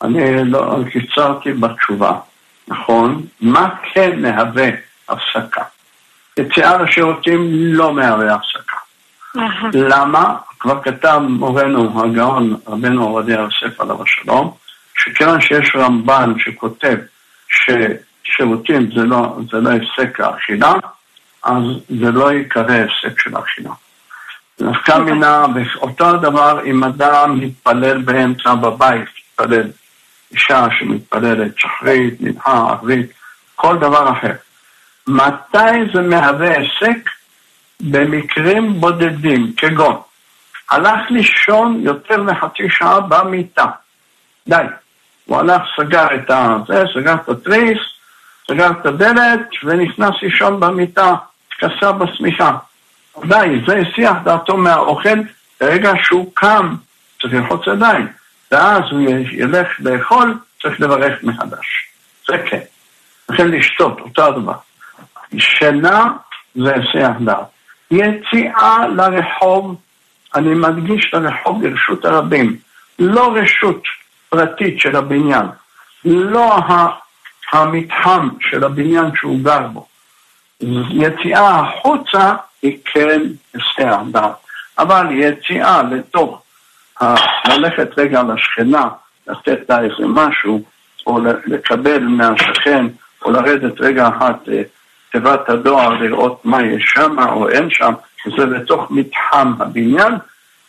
אני 0.03 0.44
לא 0.44 0.76
קיצרתי 0.92 1.53
בתשובה, 1.53 2.12
נכון? 2.68 3.22
מה 3.40 3.68
כן 3.92 4.22
מהווה 4.22 4.68
הפסקה? 5.09 5.62
יציאה 6.36 6.82
לשירותים 6.82 7.49
לא 7.53 7.92
מהווה 7.92 8.34
הפסקה. 8.34 8.76
למה? 9.74 10.36
כבר 10.61 10.83
כתב 10.83 11.21
מורנו 11.29 12.05
הגאון 12.05 12.57
רבנו 12.67 13.09
עובדיה 13.09 13.41
יוסף 13.41 13.81
עליו 13.81 14.03
השלום, 14.03 14.55
שכיוון 14.99 15.41
שיש 15.41 15.73
רמב"ן 15.77 16.33
שכותב 16.39 16.97
ששירותים 17.49 18.91
זה 18.95 19.05
לא, 19.05 19.37
זה 19.51 19.61
לא 19.61 19.71
הפסק 19.71 20.21
האכילה, 20.21 20.73
אז 21.43 21.63
זה 22.01 22.11
לא 22.11 22.33
ייקרא 22.33 22.75
הפסק 22.75 23.21
של 23.21 23.37
האכילה. 23.37 23.71
נפקא 24.61 24.99
מינה, 24.99 25.47
אותו 25.77 26.09
הדבר 26.09 26.65
אם 26.65 26.85
אדם 26.85 27.41
מתפלל 27.41 28.03
באמצע 28.03 28.55
בבית, 28.55 29.09
מתפלל 29.31 29.71
אישה 30.33 30.67
שמתפללת 30.79 31.59
שחרית, 31.59 32.21
מנחה, 32.21 32.53
ערבית, 32.53 33.13
כל 33.57 33.77
דבר 33.77 34.13
אחר. 34.13 34.33
מתי 35.07 35.93
זה 35.95 36.01
מהווה 36.03 36.51
הפסק? 36.59 37.11
במקרים 37.81 38.81
בודדים, 38.81 39.53
כגון 39.57 39.97
הלך 40.71 41.11
לישון 41.11 41.81
יותר 41.83 42.23
מחצי 42.23 42.71
שעה 42.71 43.01
במיטה. 43.01 43.66
די. 44.49 44.64
הוא 45.25 45.39
הלך, 45.39 45.62
סגר 45.77 46.07
את 46.14 46.31
זה, 46.69 46.85
סגר 46.95 47.14
את 47.14 47.29
התריס, 47.29 47.79
סגר 48.49 48.71
את 48.71 48.87
הדלת 48.87 49.49
ונכנס 49.64 50.14
לישון 50.23 50.61
במיטה, 50.61 51.14
התכסה 51.49 51.93
בשמיכה. 51.93 52.57
די, 53.25 53.61
זה 53.66 53.79
הסיח 53.79 54.16
דעתו 54.25 54.57
מהאוכל, 54.57 55.19
ברגע 55.61 55.93
שהוא 56.03 56.31
קם 56.35 56.75
צריך 57.23 57.35
ללחוץ 57.35 57.66
ידיים, 57.66 58.07
ואז 58.53 58.83
הוא 58.91 59.01
ילך 59.31 59.69
לאכול, 59.79 60.39
צריך 60.62 60.81
לברך 60.81 61.23
מחדש. 61.23 61.89
זה 62.29 62.39
כן. 62.51 62.61
לכן 63.29 63.51
לשתות, 63.51 64.01
אותו 64.01 64.27
הדבר. 64.27 64.55
שינה 65.39 66.12
זה 66.55 66.75
הסיח 66.75 67.16
דעת. 67.25 67.47
יציאה 67.91 68.89
לרחוב, 68.89 69.77
אני 70.39 70.55
מדגיש 70.55 71.14
לרחוב 71.14 71.62
ברשות 71.68 72.05
הרבים, 72.05 72.57
לא 72.99 73.34
רשות 73.34 73.82
פרטית 74.28 74.80
של 74.80 74.97
הבניין, 74.97 75.47
לא 76.05 76.57
המתחם 77.53 78.28
של 78.41 78.64
הבניין 78.64 79.05
שהוא 79.16 79.39
גר 79.43 79.66
בו. 79.66 79.86
יציאה 80.91 81.61
החוצה 81.61 82.34
היא 82.62 82.78
כן 82.84 83.20
הסתר 83.55 83.97
דעת, 84.11 84.32
אבל 84.78 85.07
יציאה 85.11 85.82
לתוך, 85.82 86.43
ה- 87.01 87.14
ללכת 87.49 87.99
רגע 87.99 88.22
לשכנה, 88.22 88.89
לתת 89.26 89.59
לה 89.68 89.80
איזה 89.80 90.07
משהו, 90.07 90.62
או 91.07 91.18
לקבל 91.47 91.99
מהשכן, 91.99 92.86
או 93.24 93.30
לרדת 93.30 93.80
רגע 93.80 94.09
אחת 94.09 94.49
אה, 94.49 94.62
תיבת 95.12 95.49
הדואר 95.49 95.89
לראות 95.89 96.45
מה 96.45 96.62
יש 96.62 96.84
שם 96.95 97.16
או 97.18 97.49
אין 97.49 97.70
שם, 97.70 97.93
זה 98.37 98.47
בתוך 98.47 98.91
מתחם 98.91 99.53
הבניין, 99.61 100.12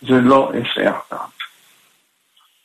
זה 0.02 0.22
לא 0.22 0.52
היסח 0.54 0.96
דעת. 1.12 1.20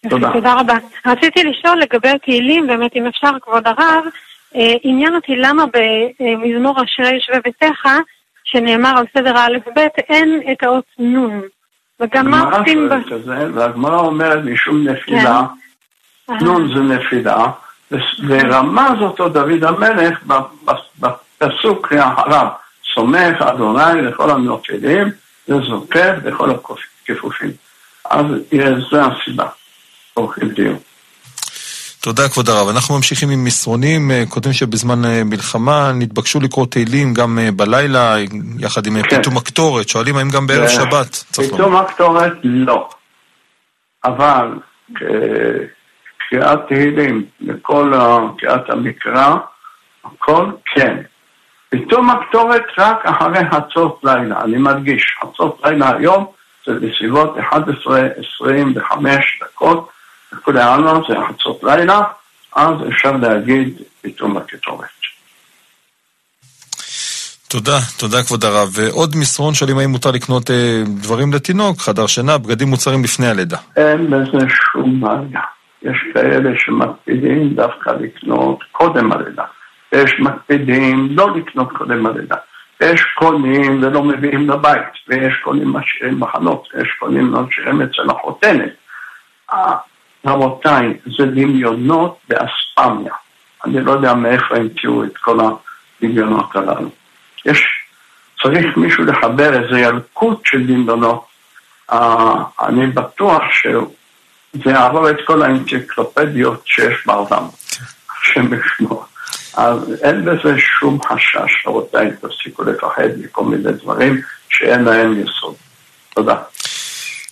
תודה. 0.09 0.32
תודה 0.32 0.55
רבה. 0.55 0.74
רציתי 1.07 1.45
לשאול 1.45 1.78
לגבי 1.78 2.09
התהילים, 2.09 2.66
באמת 2.66 2.97
אם 2.97 3.07
אפשר, 3.07 3.30
כבוד 3.42 3.66
הרב, 3.66 4.05
אה, 4.57 4.74
עניין 4.82 5.14
אותי 5.14 5.36
למה 5.36 5.64
במזמור 6.20 6.76
אשרי 6.84 7.14
יושבי 7.14 7.36
ביתך, 7.45 7.88
שנאמר 8.45 8.99
על 8.99 9.05
סדר 9.18 9.36
האלף-בית, 9.36 9.99
אין 9.99 10.42
את 10.53 10.62
האות 10.62 10.84
נון. 10.99 11.42
וגם 12.01 12.30
מה 12.30 12.57
עושים 12.57 12.88
ב... 12.88 12.95
והגמרא 13.55 14.01
אומרת 14.01 14.45
משום 14.45 14.88
נפילה, 14.88 15.42
כן. 16.26 16.34
נון 16.40 16.74
זה 16.74 16.80
נפילה, 16.95 17.47
ורמז 18.28 19.01
אותו 19.01 19.28
דוד 19.28 19.64
המלך 19.64 20.24
בפסוק 21.01 21.92
הרב, 21.92 22.49
סומך 22.95 23.42
אדוני 23.42 24.03
לכל 24.03 24.30
הנופלים 24.30 25.11
וזוקף 25.49 26.14
לכל 26.24 26.51
הכפופים. 26.51 27.51
אז 28.11 28.26
אה, 28.53 28.80
זו 28.90 29.01
הסיבה. 29.01 29.47
אורחים 30.16 30.49
דיון. 30.49 30.78
תודה, 32.01 32.28
כבוד 32.28 32.49
הרב. 32.49 32.68
אנחנו 32.68 32.97
ממשיכים 32.97 33.30
עם 33.30 33.45
מסרונים. 33.45 34.11
אה, 34.11 34.24
כותבים 34.28 34.53
שבזמן 34.53 35.05
אה, 35.05 35.24
מלחמה 35.24 35.92
נתבקשו 35.95 36.40
לקרוא 36.40 36.66
תהילים 36.66 37.14
גם 37.14 37.38
אה, 37.38 37.51
בלילה, 37.51 38.16
יחד 38.59 38.86
עם 38.86 38.97
אה, 38.97 39.03
כן. 39.03 39.16
פיתום 39.16 39.36
הקטורת. 39.36 39.88
שואלים 39.88 40.16
האם 40.16 40.30
גם 40.30 40.47
בערב 40.47 40.68
שבת 40.68 41.11
צריך 41.11 41.53
לומר. 41.53 41.64
פתאום 41.64 41.76
הקטורת 41.76 42.32
לא. 42.45 42.88
אבל 44.05 44.49
קריאת 46.18 46.59
תהילים 46.68 47.24
לכל 47.40 47.92
קריאת 48.38 48.70
המקרא, 48.70 49.36
הכל 50.05 50.47
כן. 50.74 50.97
פתאום 51.75 52.11
הקטורת 52.11 52.62
רק 52.79 53.07
אחרי 53.07 53.51
חצות 53.51 54.01
לילה, 54.05 54.41
אני 54.45 54.57
מדגיש, 54.57 55.16
חצות 55.22 55.61
לילה 55.64 55.97
היום 55.97 56.27
זה 56.66 56.72
בסביבות 56.75 57.37
11-25 57.37 57.51
דקות, 59.45 59.89
לכולי 60.33 60.62
עלמא 60.62 60.93
זה 61.09 61.14
חצות 61.29 61.64
לילה, 61.64 62.03
אז 62.57 62.75
אפשר 62.89 63.12
להגיד 63.12 63.83
פתאום 64.03 64.37
הקטורת. 64.37 64.89
תודה, 67.49 67.79
תודה 67.99 68.22
כבוד 68.22 68.45
הרב. 68.45 68.68
ועוד 68.72 69.16
מסרון 69.16 69.55
שואלים 69.55 69.79
האם 69.79 69.91
מותר 69.91 70.11
לקנות 70.11 70.51
אה, 70.51 70.83
דברים 71.01 71.33
לתינוק, 71.33 71.79
חדר 71.79 72.07
שינה, 72.07 72.39
בגדים 72.39 72.68
מוצרים 72.68 73.05
לפני 73.05 73.27
הלידה. 73.27 73.59
אין 73.77 74.11
בזה 74.11 74.47
שום 74.72 75.01
בעיה. 75.01 75.43
יש 75.83 75.97
כאלה 76.14 76.51
שמקפידים 76.57 77.55
דווקא 77.55 77.91
לקנות 77.91 78.59
קודם 78.72 79.12
הלידה. 79.12 79.43
יש 79.95 80.14
מקפידים 80.18 81.09
לא 81.11 81.36
לקנות 81.36 81.72
קודם 81.72 82.07
הלידה. 82.07 82.36
יש 82.80 83.03
קונים 83.14 83.82
ולא 83.82 84.03
מביאים 84.03 84.51
לבית, 84.51 84.92
ויש 85.09 85.34
קונים 85.45 85.72
משאירים 85.72 86.20
בחנות, 86.20 86.68
ויש 86.74 86.88
קונים 86.99 87.32
משאירים 87.32 87.82
אצל 87.82 88.11
החותנת. 88.11 88.72
אה, 89.53 89.76
רבותיי, 90.26 90.92
זה 91.18 91.26
דמיונות 91.26 92.18
באספמיה. 92.28 93.14
אני 93.64 93.80
לא 93.80 93.92
יודע 93.92 94.14
מאיפה 94.14 94.57
המציאו 94.57 95.05
את 95.05 95.16
כל 95.16 95.38
הדמיונות 95.40 96.57
הללו. 96.57 96.90
יש, 97.45 97.64
צריך 98.42 98.76
מישהו 98.76 99.05
לחבר 99.05 99.62
איזה 99.62 99.80
ילקוט 99.80 100.47
של 100.47 100.66
דמיונות. 100.66 101.26
אה, 101.92 102.34
אני 102.62 102.86
בטוח 102.86 103.42
שזה 103.51 104.70
יעבור 104.70 105.11
את 105.11 105.16
כל 105.26 105.42
האנציקלופדיות 105.42 106.62
שיש 106.66 107.07
בעולם. 107.07 107.42
השם 108.20 108.47
ישמור. 108.55 109.07
אז 109.57 110.02
אין 110.02 110.24
בזה 110.24 110.59
שום 110.59 110.98
חשש, 111.02 111.66
רבותיי, 111.66 112.11
תפסיקו 112.20 112.62
לפחד 112.62 113.09
מכל 113.24 113.44
מיני 113.44 113.72
דברים 113.72 114.20
שאין 114.48 114.84
להם 114.84 115.20
יסוד. 115.20 115.55
תודה. 116.14 116.36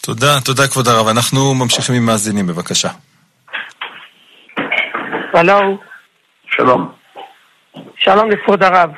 תודה, 0.01 0.41
תודה 0.45 0.69
כבוד 0.69 0.89
הרב. 0.89 1.09
אנחנו 1.09 1.55
ממשיכים 1.55 1.95
עם 1.95 2.07
מאזינים, 2.07 2.47
בבקשה. 2.47 2.89
הלו, 5.35 5.79
שלום. 6.47 6.93
שלום 7.97 8.31
לכבוד 8.31 8.63
הרב. 8.63 8.91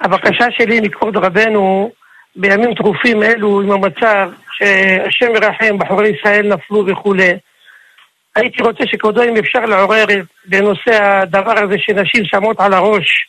הבקשה 0.00 0.44
שלי 0.50 0.80
מכבוד 0.80 1.16
רבנו, 1.16 1.90
בימים 2.36 2.74
טרופים 2.74 3.22
אלו, 3.22 3.60
עם 3.60 3.70
המצב 3.70 4.30
שהשם 4.52 5.34
ירחם, 5.34 5.78
בחורי 5.78 6.08
ישראל 6.08 6.54
נפלו 6.54 6.86
וכולי, 6.86 7.32
הייתי 8.38 8.62
רוצה 8.62 8.84
שכבודו, 8.86 9.22
אם 9.22 9.36
אפשר 9.36 9.60
לעורר 9.60 10.04
בנושא 10.44 11.02
הדבר 11.02 11.58
הזה 11.58 11.74
שנשים 11.78 12.24
שמות 12.24 12.60
על 12.60 12.74
הראש. 12.74 13.28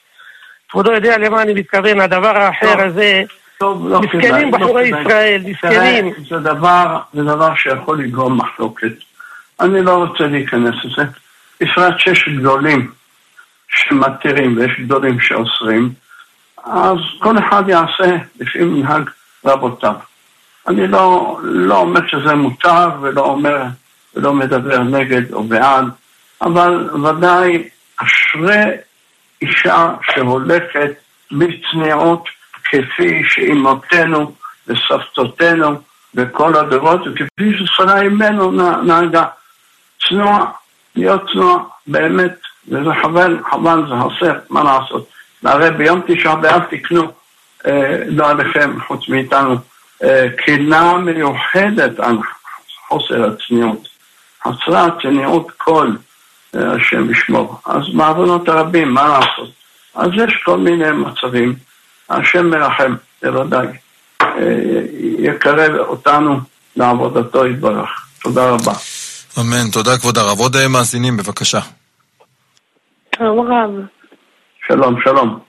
כבודו 0.70 0.92
יודע 0.92 1.18
למה 1.18 1.42
אני 1.42 1.54
מתכוון, 1.54 2.00
הדבר 2.00 2.38
האחר 2.38 2.74
טוב. 2.74 2.80
הזה. 2.80 3.24
טוב, 3.58 3.90
לא 3.90 4.02
מסכנים 4.02 4.52
לא 4.52 4.58
בחורי. 4.58 4.88
ישראל, 4.88 5.42
מסכנים. 5.46 6.14
זה 6.30 6.40
דבר, 6.40 7.00
זה 7.14 7.24
דבר 7.24 7.56
שיכול 7.56 8.04
לגרום 8.04 8.38
מחלוקת. 8.38 8.94
אני 9.60 9.82
לא 9.82 9.94
רוצה 9.94 10.24
להיכנס 10.24 10.76
לזה. 10.84 11.04
בפרט 11.62 12.00
שיש 12.00 12.30
גדולים 12.30 12.92
שמתירים 13.70 14.58
ויש 14.58 14.72
גדולים 14.80 15.20
שאוסרים, 15.20 15.90
אז 16.66 16.98
כל 17.20 17.38
אחד 17.40 17.64
יעשה 17.68 18.18
לפי 18.40 18.60
מנהג 18.60 19.10
רבותיו. 19.46 19.94
אני 20.68 20.88
לא, 20.88 21.38
לא 21.44 21.78
אומר 21.78 22.08
שזה 22.08 22.36
מותר 22.36 22.90
ולא 23.02 23.22
אומר, 23.22 23.64
ולא 24.20 24.34
מדבר 24.34 24.80
נגד 24.80 25.34
או 25.34 25.44
בעד, 25.44 25.86
אבל 26.42 26.90
ודאי 27.06 27.70
אשרי 27.98 28.64
אישה 29.42 29.90
שהולכת 30.02 30.92
בצניעות 31.32 32.24
כפי 32.64 33.22
שאימותינו 33.30 34.32
וסבתותינו 34.68 35.82
וכל 36.16 36.56
הדורות, 36.56 37.02
וכפי 37.08 37.52
ששרה 37.58 38.02
אימנו 38.02 38.52
נה- 38.52 38.82
נהגה. 38.84 39.26
צנוע, 40.10 40.46
להיות 40.96 41.22
צנוע, 41.34 41.64
באמת, 41.88 42.36
וזה 42.68 42.90
חבל, 43.02 43.38
חבל, 43.52 43.84
זה 43.90 43.96
חסר, 43.96 44.40
מה 44.50 44.64
לעשות. 44.64 45.10
והרי 45.44 45.72
ביום 45.72 46.02
תשעה 46.08 46.36
באב 46.36 46.62
תקנו, 46.70 47.12
אה, 47.68 48.04
לא 48.08 48.30
עליכם, 48.30 48.80
חוץ 48.88 49.10
מאיתנו, 49.10 49.56
אה, 50.04 50.28
מיוחדת 50.98 52.00
על 52.00 52.18
חוסר 52.88 53.30
הצניעות. 53.34 53.89
חסרה 54.44 54.88
צניעות 55.02 55.52
כל 55.58 55.92
אה, 56.56 56.72
השם 56.72 57.12
ישמור. 57.12 57.62
אז 57.66 57.84
בעוונות 57.94 58.50
הרבים, 58.50 58.94
מה 58.94 59.08
לעשות? 59.08 59.50
אז 59.96 60.10
יש 60.16 60.42
כל 60.46 60.58
מיני 60.58 60.92
מצבים. 60.92 61.56
השם 62.10 62.50
מרחם, 62.50 62.96
בוודאי. 63.22 63.68
יקרב 65.20 65.76
אותנו 65.76 66.40
לעבודתו 66.76 67.48
יתברך. 67.48 67.90
תודה 68.24 68.50
רבה. 68.50 68.74
אמן. 69.40 69.70
תודה 69.72 69.98
כבוד 69.98 70.18
הרב. 70.18 70.40
עוד 70.40 70.56
מאזינים, 70.70 71.18
בבקשה. 71.18 71.60
שלום 73.16 73.52
רב. 73.52 73.70
שלום, 74.68 75.02
שלום. 75.04 75.40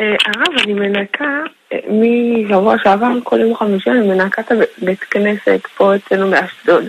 אה, 0.00 0.16
הרב, 0.26 0.58
אני 0.64 0.72
מנקה, 0.72 1.24
אה, 1.72 1.78
משבוע 1.88 2.74
שעבר, 2.82 3.06
כל 3.24 3.40
יום 3.40 3.56
חמישי 3.56 3.90
אני 3.90 4.08
מנקה 4.08 4.42
את 4.42 4.52
הבית 4.80 5.00
כנסת 5.00 5.60
פה 5.76 5.96
אצלנו 5.96 6.30
באשדוד. 6.30 6.84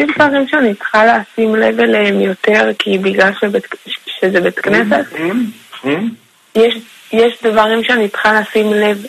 יש 0.00 0.10
דברים 0.16 0.48
שאני 0.48 0.74
צריכה 0.74 1.04
לשים 1.04 1.54
לב 1.54 1.80
אליהם 1.80 2.20
יותר, 2.20 2.70
כי 2.78 2.98
בגלל 2.98 3.30
שבית, 3.40 3.64
שזה 4.06 4.40
בית 4.40 4.58
כנסת, 4.58 5.04
יש, 6.54 6.78
יש 7.12 7.42
דברים 7.42 7.84
שאני 7.84 8.08
צריכה 8.08 8.40
לשים 8.40 8.72
לב 8.72 9.06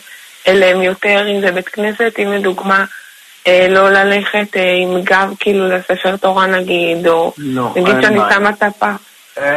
אליהם 0.48 0.82
יותר, 0.82 1.26
אם 1.30 1.40
זה 1.40 1.52
בית 1.52 1.68
כנסת, 1.68 2.14
אם 2.18 2.32
לדוגמה 2.32 2.84
אה, 3.46 3.66
לא 3.70 3.90
ללכת 3.90 4.56
אה, 4.56 4.74
עם 4.82 5.02
גב 5.02 5.34
כאילו 5.40 5.68
לספר 5.68 6.16
תורה 6.16 6.46
נגיד, 6.46 7.06
או 7.06 7.32
לא, 7.38 7.74
נגיד 7.76 7.94
שאני 8.02 8.18
שמה 8.34 8.50
את. 8.50 8.82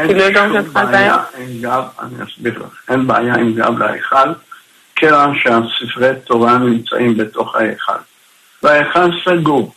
כאילו 0.05 0.23
אין 0.23 0.34
שום 0.34 0.73
בעיה 0.73 1.17
עם 1.38 1.61
גב, 1.61 1.84
אני 1.99 2.23
אסביר 2.23 2.59
לך, 2.59 2.91
אין 2.91 3.07
בעיה 3.07 3.34
עם 3.34 3.53
גב 3.53 3.77
להיכל, 3.77 4.34
כיוון 4.95 5.36
שהספרי 5.39 6.09
תורה 6.25 6.57
נמצאים 6.57 7.17
בתוך 7.17 7.55
ההיכל. 7.55 7.93
וההיכל 8.63 9.09
סגור 9.25 9.73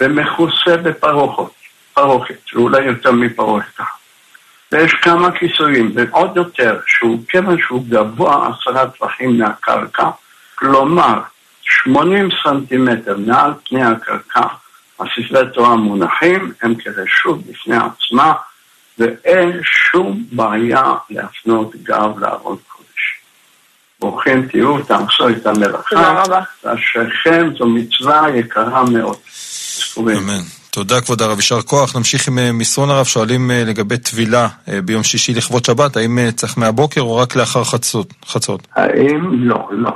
ומכוסה 0.00 0.76
בפרוחות, 0.76 1.52
פרוכת, 1.94 2.54
ואולי 2.54 2.84
יותר 2.84 3.12
מפרוכת 3.12 3.80
אחת. 3.80 4.00
ויש 4.72 4.92
כמה 4.92 5.30
כיסויים, 5.32 5.92
ועוד 5.94 6.36
יותר, 6.36 6.78
שהוא, 6.86 7.18
כיוון 7.28 7.56
שהוא 7.60 7.84
גבוה 7.88 8.48
עשרה 8.48 8.90
טווחים 8.90 9.38
מהקרקע, 9.38 10.10
כלומר 10.54 11.20
80 11.62 12.28
סנטימטר 12.44 13.16
מעל 13.16 13.50
פני 13.68 13.84
הקרקע, 13.84 14.46
הספרי 15.00 15.50
תורה 15.54 15.76
מונחים, 15.76 16.52
הם 16.62 16.74
כרשות 16.74 17.46
בפני 17.46 17.76
עצמה, 17.76 18.32
ואין 18.98 19.60
שום 19.64 20.24
בעיה 20.32 20.92
להפנות 21.10 21.76
גב 21.76 22.18
לארון 22.18 22.56
קודש. 22.68 23.20
ברוכים 24.00 24.48
תהיו, 24.48 24.82
תעשו 24.84 25.28
את 25.28 25.46
המלאכה. 25.46 25.88
תודה 25.90 26.22
רבה. 26.22 26.40
ואשריכם 26.64 27.50
זו 27.58 27.66
מצווה 27.66 28.26
יקרה 28.34 28.84
מאוד. 28.84 29.16
אמן. 29.98 30.42
תודה 30.70 31.00
כבוד 31.00 31.22
הרב, 31.22 31.36
יישר 31.36 31.62
כוח. 31.62 31.96
נמשיך 31.96 32.28
עם 32.28 32.38
אה, 32.38 32.52
מסרון 32.52 32.90
הרב, 32.90 33.04
שואלים 33.04 33.50
אה, 33.50 33.64
לגבי 33.66 33.98
טבילה 33.98 34.48
אה, 34.68 34.80
ביום 34.82 35.02
שישי 35.02 35.34
לכבוד 35.34 35.64
שבת, 35.64 35.96
האם 35.96 36.18
צריך 36.36 36.58
מהבוקר 36.58 37.00
או 37.00 37.16
רק 37.16 37.36
לאחר 37.36 37.64
חצות? 37.64 38.12
חצות? 38.26 38.66
האם? 38.76 39.48
לא, 39.48 39.68
לא. 39.70 39.90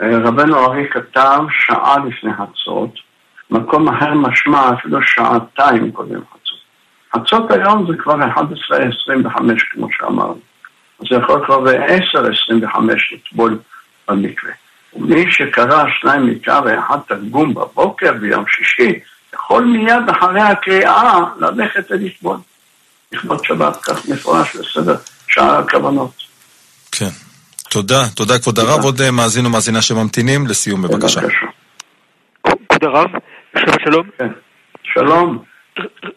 רבנו 0.00 0.64
ארי 0.64 0.86
כתב 0.90 1.40
שעה 1.66 1.96
לפני 1.98 2.30
חצות, 2.32 2.90
מקום 3.50 3.88
אחר 3.88 4.14
משמע 4.14 4.70
אפילו 4.74 4.98
שעתיים 5.02 5.92
קודם 5.92 6.20
חצות. 6.30 6.58
חצות 7.14 7.50
היום 7.50 7.86
זה 7.90 7.96
כבר 7.98 8.14
11.25 8.14 9.38
כמו 9.72 9.88
שאמרנו. 9.90 10.38
זה 10.98 11.16
יכול 11.16 11.46
כבר 11.46 11.60
ב-10.25 11.60 12.78
לטבול 13.12 13.58
במקווה. 14.08 14.52
ומי 14.94 15.32
שקרא 15.32 15.84
שניים 16.00 16.26
מקרא 16.26 16.60
ואחד 16.64 16.98
תרגום 17.08 17.54
בבוקר 17.54 18.12
ביום 18.12 18.44
שישי, 18.48 18.98
יכול 19.34 19.64
מיד 19.64 20.10
אחרי 20.10 20.40
הקריאה 20.40 21.20
ללכת 21.40 21.90
ולטבול. 21.90 22.36
לכבוד 23.12 23.44
שבת, 23.44 23.76
כך 23.76 24.08
מפורש 24.08 24.56
בסדר 24.56 24.96
שאר 25.28 25.58
הכוונות. 25.58 26.12
כן. 26.92 27.10
תודה, 27.70 28.08
תודה 28.14 28.38
כבוד 28.38 28.58
הרב. 28.58 28.84
עוד 28.84 29.00
אה, 29.00 29.10
מאזין 29.10 29.44
או 29.44 29.50
מאזינה 29.50 29.82
שממתינים, 29.82 30.46
לסיום 30.46 30.82
בבקשה. 30.82 31.20
כבוד 32.42 32.84
הרב, 32.84 33.10
שבת 33.58 33.80
שלום. 33.84 34.06
כן. 34.18 34.28
שלום. 34.94 35.38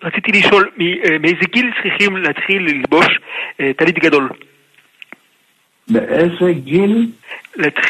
רציתי 0.03 0.31
לשאול, 0.31 0.69
אה, 0.81 1.17
מאיזה 1.19 1.45
גיל 1.53 1.71
צריכים 1.83 2.17
להתחיל 2.17 2.61
ללבוש 2.61 3.07
אה, 3.59 3.71
טלית 3.77 3.99
גדול? 3.99 4.29
באיזה 5.87 6.53
גיל? 6.53 7.11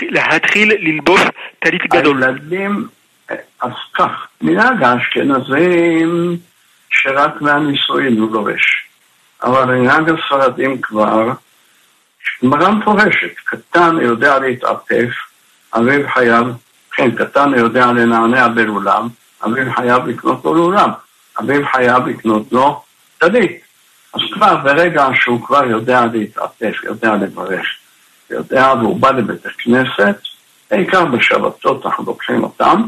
להתחיל 0.01 0.73
ללבוש 0.79 1.21
טלית 1.59 1.81
גדול. 1.93 2.23
הילדים, 2.23 2.87
אז 3.61 3.71
כך, 3.93 4.27
מנהג 4.41 4.83
האשכנזים 4.83 6.37
שרק 6.89 7.41
מהנישואין 7.41 8.19
הוא 8.19 8.31
לובש. 8.31 8.87
אבל 9.43 9.65
מנהג 9.65 10.09
הספרדים 10.09 10.81
כבר, 10.81 11.31
גמרא 12.43 12.69
מפורשת, 12.69 13.35
קטן 13.45 13.97
יודע 14.01 14.39
להתעטף, 14.39 15.09
אביו 15.75 16.09
חייב, 16.13 16.47
כן, 16.91 17.11
קטן 17.15 17.53
יודע 17.57 17.85
לנענע 17.85 18.47
בלולם, 18.47 19.07
אביו 19.45 19.73
חייב 19.75 20.07
לקנות 20.07 20.45
לו 20.45 20.53
לולם, 20.53 20.89
אביו 21.39 21.61
חייב 21.71 22.07
לקנות 22.07 22.51
לו 22.51 22.83
טלית. 23.17 23.61
אז 24.13 24.21
כבר 24.33 24.57
ברגע 24.57 25.07
שהוא 25.13 25.45
כבר 25.45 25.65
יודע 25.65 26.05
להתעטף, 26.13 26.83
יודע 26.83 27.15
לברך, 27.15 27.65
יודע, 28.29 28.73
והוא 28.79 28.99
בא 28.99 29.11
לבית 29.11 29.45
הכנסת, 29.45 30.19
בעיקר 30.71 31.05
בשבתות 31.05 31.85
אנחנו 31.85 32.03
לוקחים 32.03 32.43
אותם, 32.43 32.81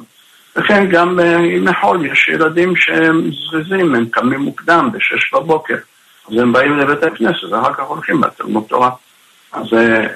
וכן 0.55 0.89
גם 0.89 1.15
בימי 1.15 1.73
חול 1.81 2.05
יש 2.05 2.27
ילדים 2.27 2.75
שהם 2.75 3.31
זריזים, 3.31 3.95
הם 3.95 4.05
קמים 4.05 4.39
מוקדם, 4.39 4.89
בשש 4.93 5.33
בבוקר, 5.33 5.77
אז 6.27 6.37
הם 6.37 6.53
באים 6.53 6.77
לבית 6.77 7.03
הכנסת 7.03 7.43
ואחר 7.43 7.73
כך 7.73 7.83
הולכים 7.83 8.23
לתלמוד 8.23 8.63
תורה. 8.69 8.89
אז 9.51 9.67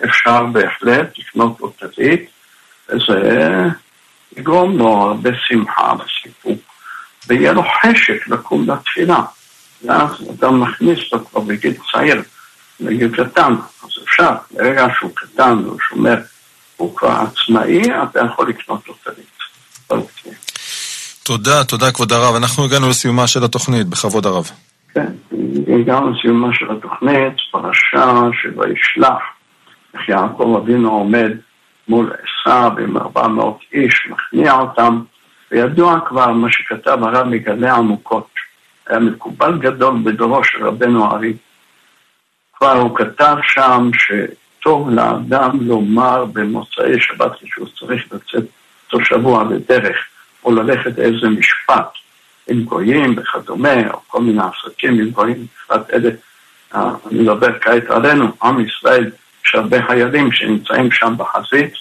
אפשר 0.05 0.45
בהחלט 0.45 1.17
לקנות 1.19 1.59
לו 1.59 1.73
תזית, 1.79 2.29
וזה 2.89 3.49
יגרום 4.37 4.77
לו 4.77 4.87
הרבה 4.87 5.29
שמחה 5.35 5.93
וסיפוק, 5.93 6.59
ויהיה 7.27 7.53
לו 7.53 7.63
חשק 7.81 8.27
לקום 8.27 8.69
לתפילה. 8.69 9.19
ואז 9.85 10.11
אתה 10.37 10.49
מכניס 10.49 10.99
אותו 11.13 11.25
כבר 11.25 11.41
בגיל 11.41 11.73
צעיר, 11.91 12.21
בגיל 12.81 13.23
קטן, 13.23 13.53
אז 13.83 13.89
אפשר, 14.03 14.35
ברגע 14.51 14.87
שהוא 14.97 15.11
קטן 15.15 15.59
והוא 15.65 15.79
שומר, 15.89 16.17
הוא 16.77 16.95
כבר 16.95 17.09
עצמאי, 17.09 17.81
אתה 18.03 18.19
יכול 18.19 18.49
לקנות 18.49 18.87
לו 18.87 18.93
תזית. 19.03 19.34
תודה, 21.23 21.63
תודה 21.63 21.91
כבוד 21.91 22.11
הרב. 22.11 22.35
אנחנו 22.35 22.65
הגענו 22.65 22.89
לסיומה 22.89 23.27
של 23.27 23.43
התוכנית, 23.43 23.87
בכבוד 23.87 24.25
הרב. 24.25 24.51
כן, 24.93 25.11
הגענו 25.79 26.09
לסיומה 26.09 26.53
של 26.53 26.65
התוכנית, 26.71 27.33
פרשה 27.51 28.21
שוישלח, 28.41 29.17
איך 29.93 30.09
יעקב 30.09 30.61
אבינו 30.63 30.91
עומד 30.91 31.31
מול 31.87 32.13
עשיו 32.13 32.71
עם 32.79 32.97
400 32.97 33.59
איש, 33.73 34.07
מכניע 34.09 34.53
אותם, 34.53 35.01
וידוע 35.51 35.99
כבר 36.05 36.31
מה 36.31 36.51
שכתב 36.51 36.97
הרב 37.01 37.27
מגלה 37.27 37.75
עמוקות. 37.75 38.27
היה 38.87 38.99
מקובל 38.99 39.57
גדול 39.57 39.95
בדורו 40.03 40.43
של 40.43 40.67
רבנו 40.67 41.11
ארי. 41.11 41.33
כבר 42.57 42.71
הוא 42.71 42.97
כתב 42.97 43.35
שם 43.43 43.89
שטוב 43.93 44.89
לאדם 44.89 45.57
לומר 45.61 46.25
במוצאי 46.25 46.99
שבת 46.99 47.31
כשהוא 47.43 47.67
צריך 47.79 48.03
לצאת 48.13 48.45
אותו 48.85 49.05
שבוע 49.05 49.43
בדרך, 49.43 49.97
או 50.43 50.51
ללכת 50.51 50.97
לאיזה 50.97 51.29
משפט 51.29 51.89
עם 52.47 52.63
גויים 52.63 53.15
וכדומה, 53.17 53.91
או 53.93 53.99
כל 54.07 54.21
מיני 54.21 54.41
עסקים 54.41 54.99
עם 54.99 55.09
גויים, 55.09 55.45
בפרט 55.55 55.89
אלה, 55.89 56.09
אה, 56.75 56.91
אני 57.11 57.19
מדבר 57.19 57.59
כעת 57.59 57.89
עלינו, 57.89 58.31
עם 58.43 58.65
ישראל, 58.65 59.11
יש 59.45 59.55
הרבה 59.55 59.85
חיילים 59.87 60.31
שנמצאים 60.31 60.91
שם 60.91 61.13
בחזית, 61.17 61.73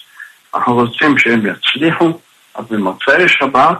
אנחנו 0.55 0.73
רוצים 0.73 1.17
שהם 1.17 1.41
יצליחו, 1.45 2.19
אז 2.55 2.65
במוצאי 2.69 3.29
שבת, 3.29 3.77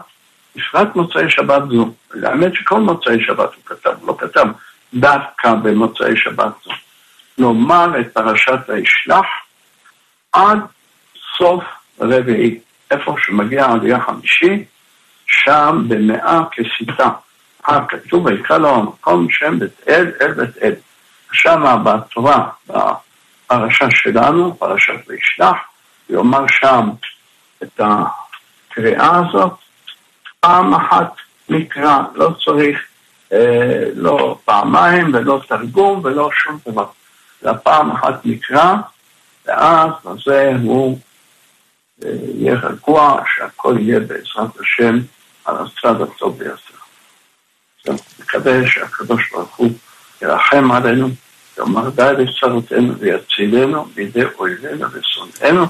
בפרט 0.55 0.95
מוצאי 0.95 1.29
שבת 1.29 1.61
זו, 1.69 1.91
האמת 2.23 2.55
שכל 2.55 2.79
מוצאי 2.79 3.25
שבת 3.25 3.49
הוא 3.53 3.63
כתב, 3.65 3.93
לא 4.07 4.15
כתב 4.19 4.45
דווקא 4.93 5.53
במוצאי 5.53 6.17
שבת 6.17 6.53
זו, 6.63 6.71
לומר 7.37 7.99
את 7.99 8.13
פרשת 8.13 8.69
הישלח 8.69 9.25
עד 10.33 10.59
סוף 11.37 11.63
רביעי. 11.99 12.59
איפה 12.91 13.15
שמגיע 13.19 13.65
עלייה 13.65 13.99
חמישי, 13.99 14.63
שם 15.25 15.83
במאה 15.87 16.41
כסיתה. 16.51 17.09
אה, 17.69 17.85
כתוב 17.87 18.25
ויקרא 18.25 18.57
לו 18.57 18.69
המקום 18.69 19.27
שם 19.29 19.59
בית 19.59 19.81
אל, 19.87 20.11
אל 20.21 20.33
בית 20.33 20.57
אל. 20.63 20.73
שם 21.33 21.83
בתורה, 21.85 22.49
בפרשה 22.67 23.85
שלנו, 23.91 24.57
פרשת 24.57 24.93
וישלח, 25.07 25.57
יאמר 26.09 26.45
שם 26.47 26.89
את 27.63 27.79
הקריאה 27.79 29.19
הזאת, 29.19 29.53
פעם 30.39 30.73
אחת 30.73 31.13
נקרא, 31.49 31.99
לא 32.15 32.29
צריך 32.45 32.85
אה, 33.33 33.83
לא 33.95 34.37
פעמיים 34.45 35.11
ולא 35.13 35.41
תרגום 35.47 36.01
ולא 36.03 36.29
שום 36.33 36.57
דבר. 36.67 36.85
זה 37.41 37.53
פעם 37.53 37.91
אחת 37.91 38.25
נקרא, 38.25 38.75
ואז 39.45 39.89
בזה 40.05 40.51
הוא 40.63 40.99
יהיה 42.03 42.55
רגוע 42.55 43.23
שהכל 43.35 43.75
יהיה 43.79 43.99
בעזרת 43.99 44.59
השם 44.59 44.97
על 45.45 45.55
הצד 45.55 46.01
הטוב 46.01 46.39
ביותר. 46.39 46.77
אז 47.87 47.99
מקווה 48.19 48.67
שהקדוש 48.67 49.31
ברוך 49.31 49.55
הוא 49.55 49.71
ירחם 50.21 50.71
עלינו, 50.71 51.09
יאמר 51.57 51.89
די 51.89 52.11
לצרותינו 52.17 52.97
ויצילנו 52.97 53.85
בידי 53.85 54.23
אויבינו 54.39 54.87
ושונאינו, 54.91 55.65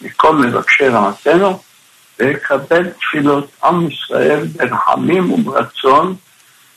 מכל 0.00 0.36
מבקשי 0.36 0.88
רעתנו, 0.88 1.62
ויקבל 2.18 2.90
תפילות 2.90 3.50
עם 3.64 3.88
ישראל 3.90 4.44
ברחמים 4.44 5.32
וברצון, 5.32 6.14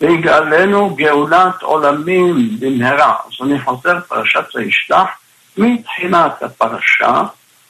ויגאלנו 0.01 0.95
גאולת 0.95 1.61
עולמים 1.61 2.59
במהרה. 2.59 3.15
אז 3.25 3.45
אני 3.47 3.61
חוזר 3.61 3.99
פרשת 4.07 4.55
וישלח, 4.55 5.09
מתחילת 5.57 6.43
הפרשה 6.43 7.23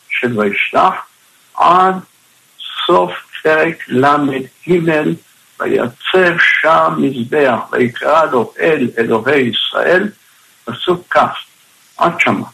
של 0.10 0.40
וישלח 0.40 0.94
עד 1.56 1.96
סוף 2.88 3.12
פרק 3.44 3.84
ל"ג, 3.88 4.80
ויצב 5.60 6.38
שם 6.62 6.94
מזבח, 6.98 7.60
ויקרא 7.72 8.26
לו 8.26 8.54
אל 8.60 8.90
אלוהי 8.98 9.42
ישראל, 9.42 10.10
פסוק 10.66 11.18
כ', 11.18 11.20
עד 11.98 12.20
שמה. 12.20 12.48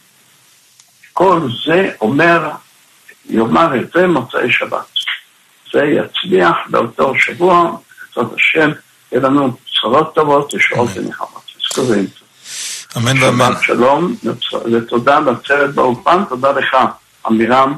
כל 1.12 1.40
זה 1.66 1.90
אומר, 2.00 2.50
יאמר 3.28 3.80
את 3.80 3.90
זה 3.94 4.06
מוצאי 4.06 4.52
שבת. 4.52 4.86
זה 5.72 5.84
יצליח 5.84 6.56
באותו 6.70 7.12
שבוע, 7.18 7.76
בעזרת 8.16 8.32
השם, 8.34 8.70
יהיה 9.12 9.22
לנו 9.22 9.56
בשורות 9.66 10.14
טובות 10.14 10.54
ושעות 10.54 10.88
ונחמות. 10.94 11.42
תזכורים. 11.58 12.06
אמן 12.96 13.22
ואמן. 13.22 13.52
שלום, 13.62 14.14
ותודה 14.72 15.18
לצוות 15.20 15.74
באולפן, 15.74 16.24
תודה 16.28 16.52
לך, 16.52 16.76
עמירם, 17.26 17.76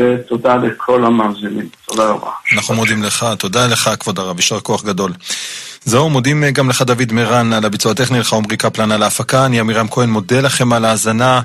ותודה 0.00 0.56
לכל 0.56 1.04
המאזינים. 1.04 1.68
תודה 1.86 2.04
רבה. 2.04 2.30
אנחנו 2.52 2.74
מודים 2.74 3.02
לך, 3.02 3.26
תודה 3.38 3.66
לך 3.66 3.90
כבוד 4.00 4.18
הרב, 4.18 4.36
יישר 4.36 4.60
כוח 4.60 4.84
גדול. 4.84 5.12
זהו, 5.84 6.10
מודים 6.10 6.44
אה, 6.44 6.50
גם 6.50 6.70
לך 6.70 6.82
דוד 6.82 7.12
מירן 7.12 7.52
על 7.52 7.64
הביצוע 7.64 7.92
הטכני, 7.92 8.20
לך 8.20 8.32
עמרי 8.32 8.56
קפלן 8.56 8.92
על 8.92 9.02
ההפקה, 9.02 9.46
אני 9.46 9.60
עמירם 9.60 9.88
כהן 9.88 10.10
מודה 10.10 10.40
לכם 10.40 10.72
על 10.72 10.84
ההאזנה, 10.84 11.40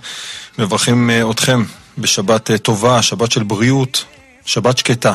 מברכים 0.59 1.09
אה, 1.09 1.31
אתכם 1.31 1.63
בשבת 1.97 2.51
אה, 2.51 2.57
טובה, 2.57 3.01
שבת 3.01 3.31
של 3.31 3.43
בריאות, 3.43 4.05
שבת 4.45 4.77
שקטה. 4.77 5.13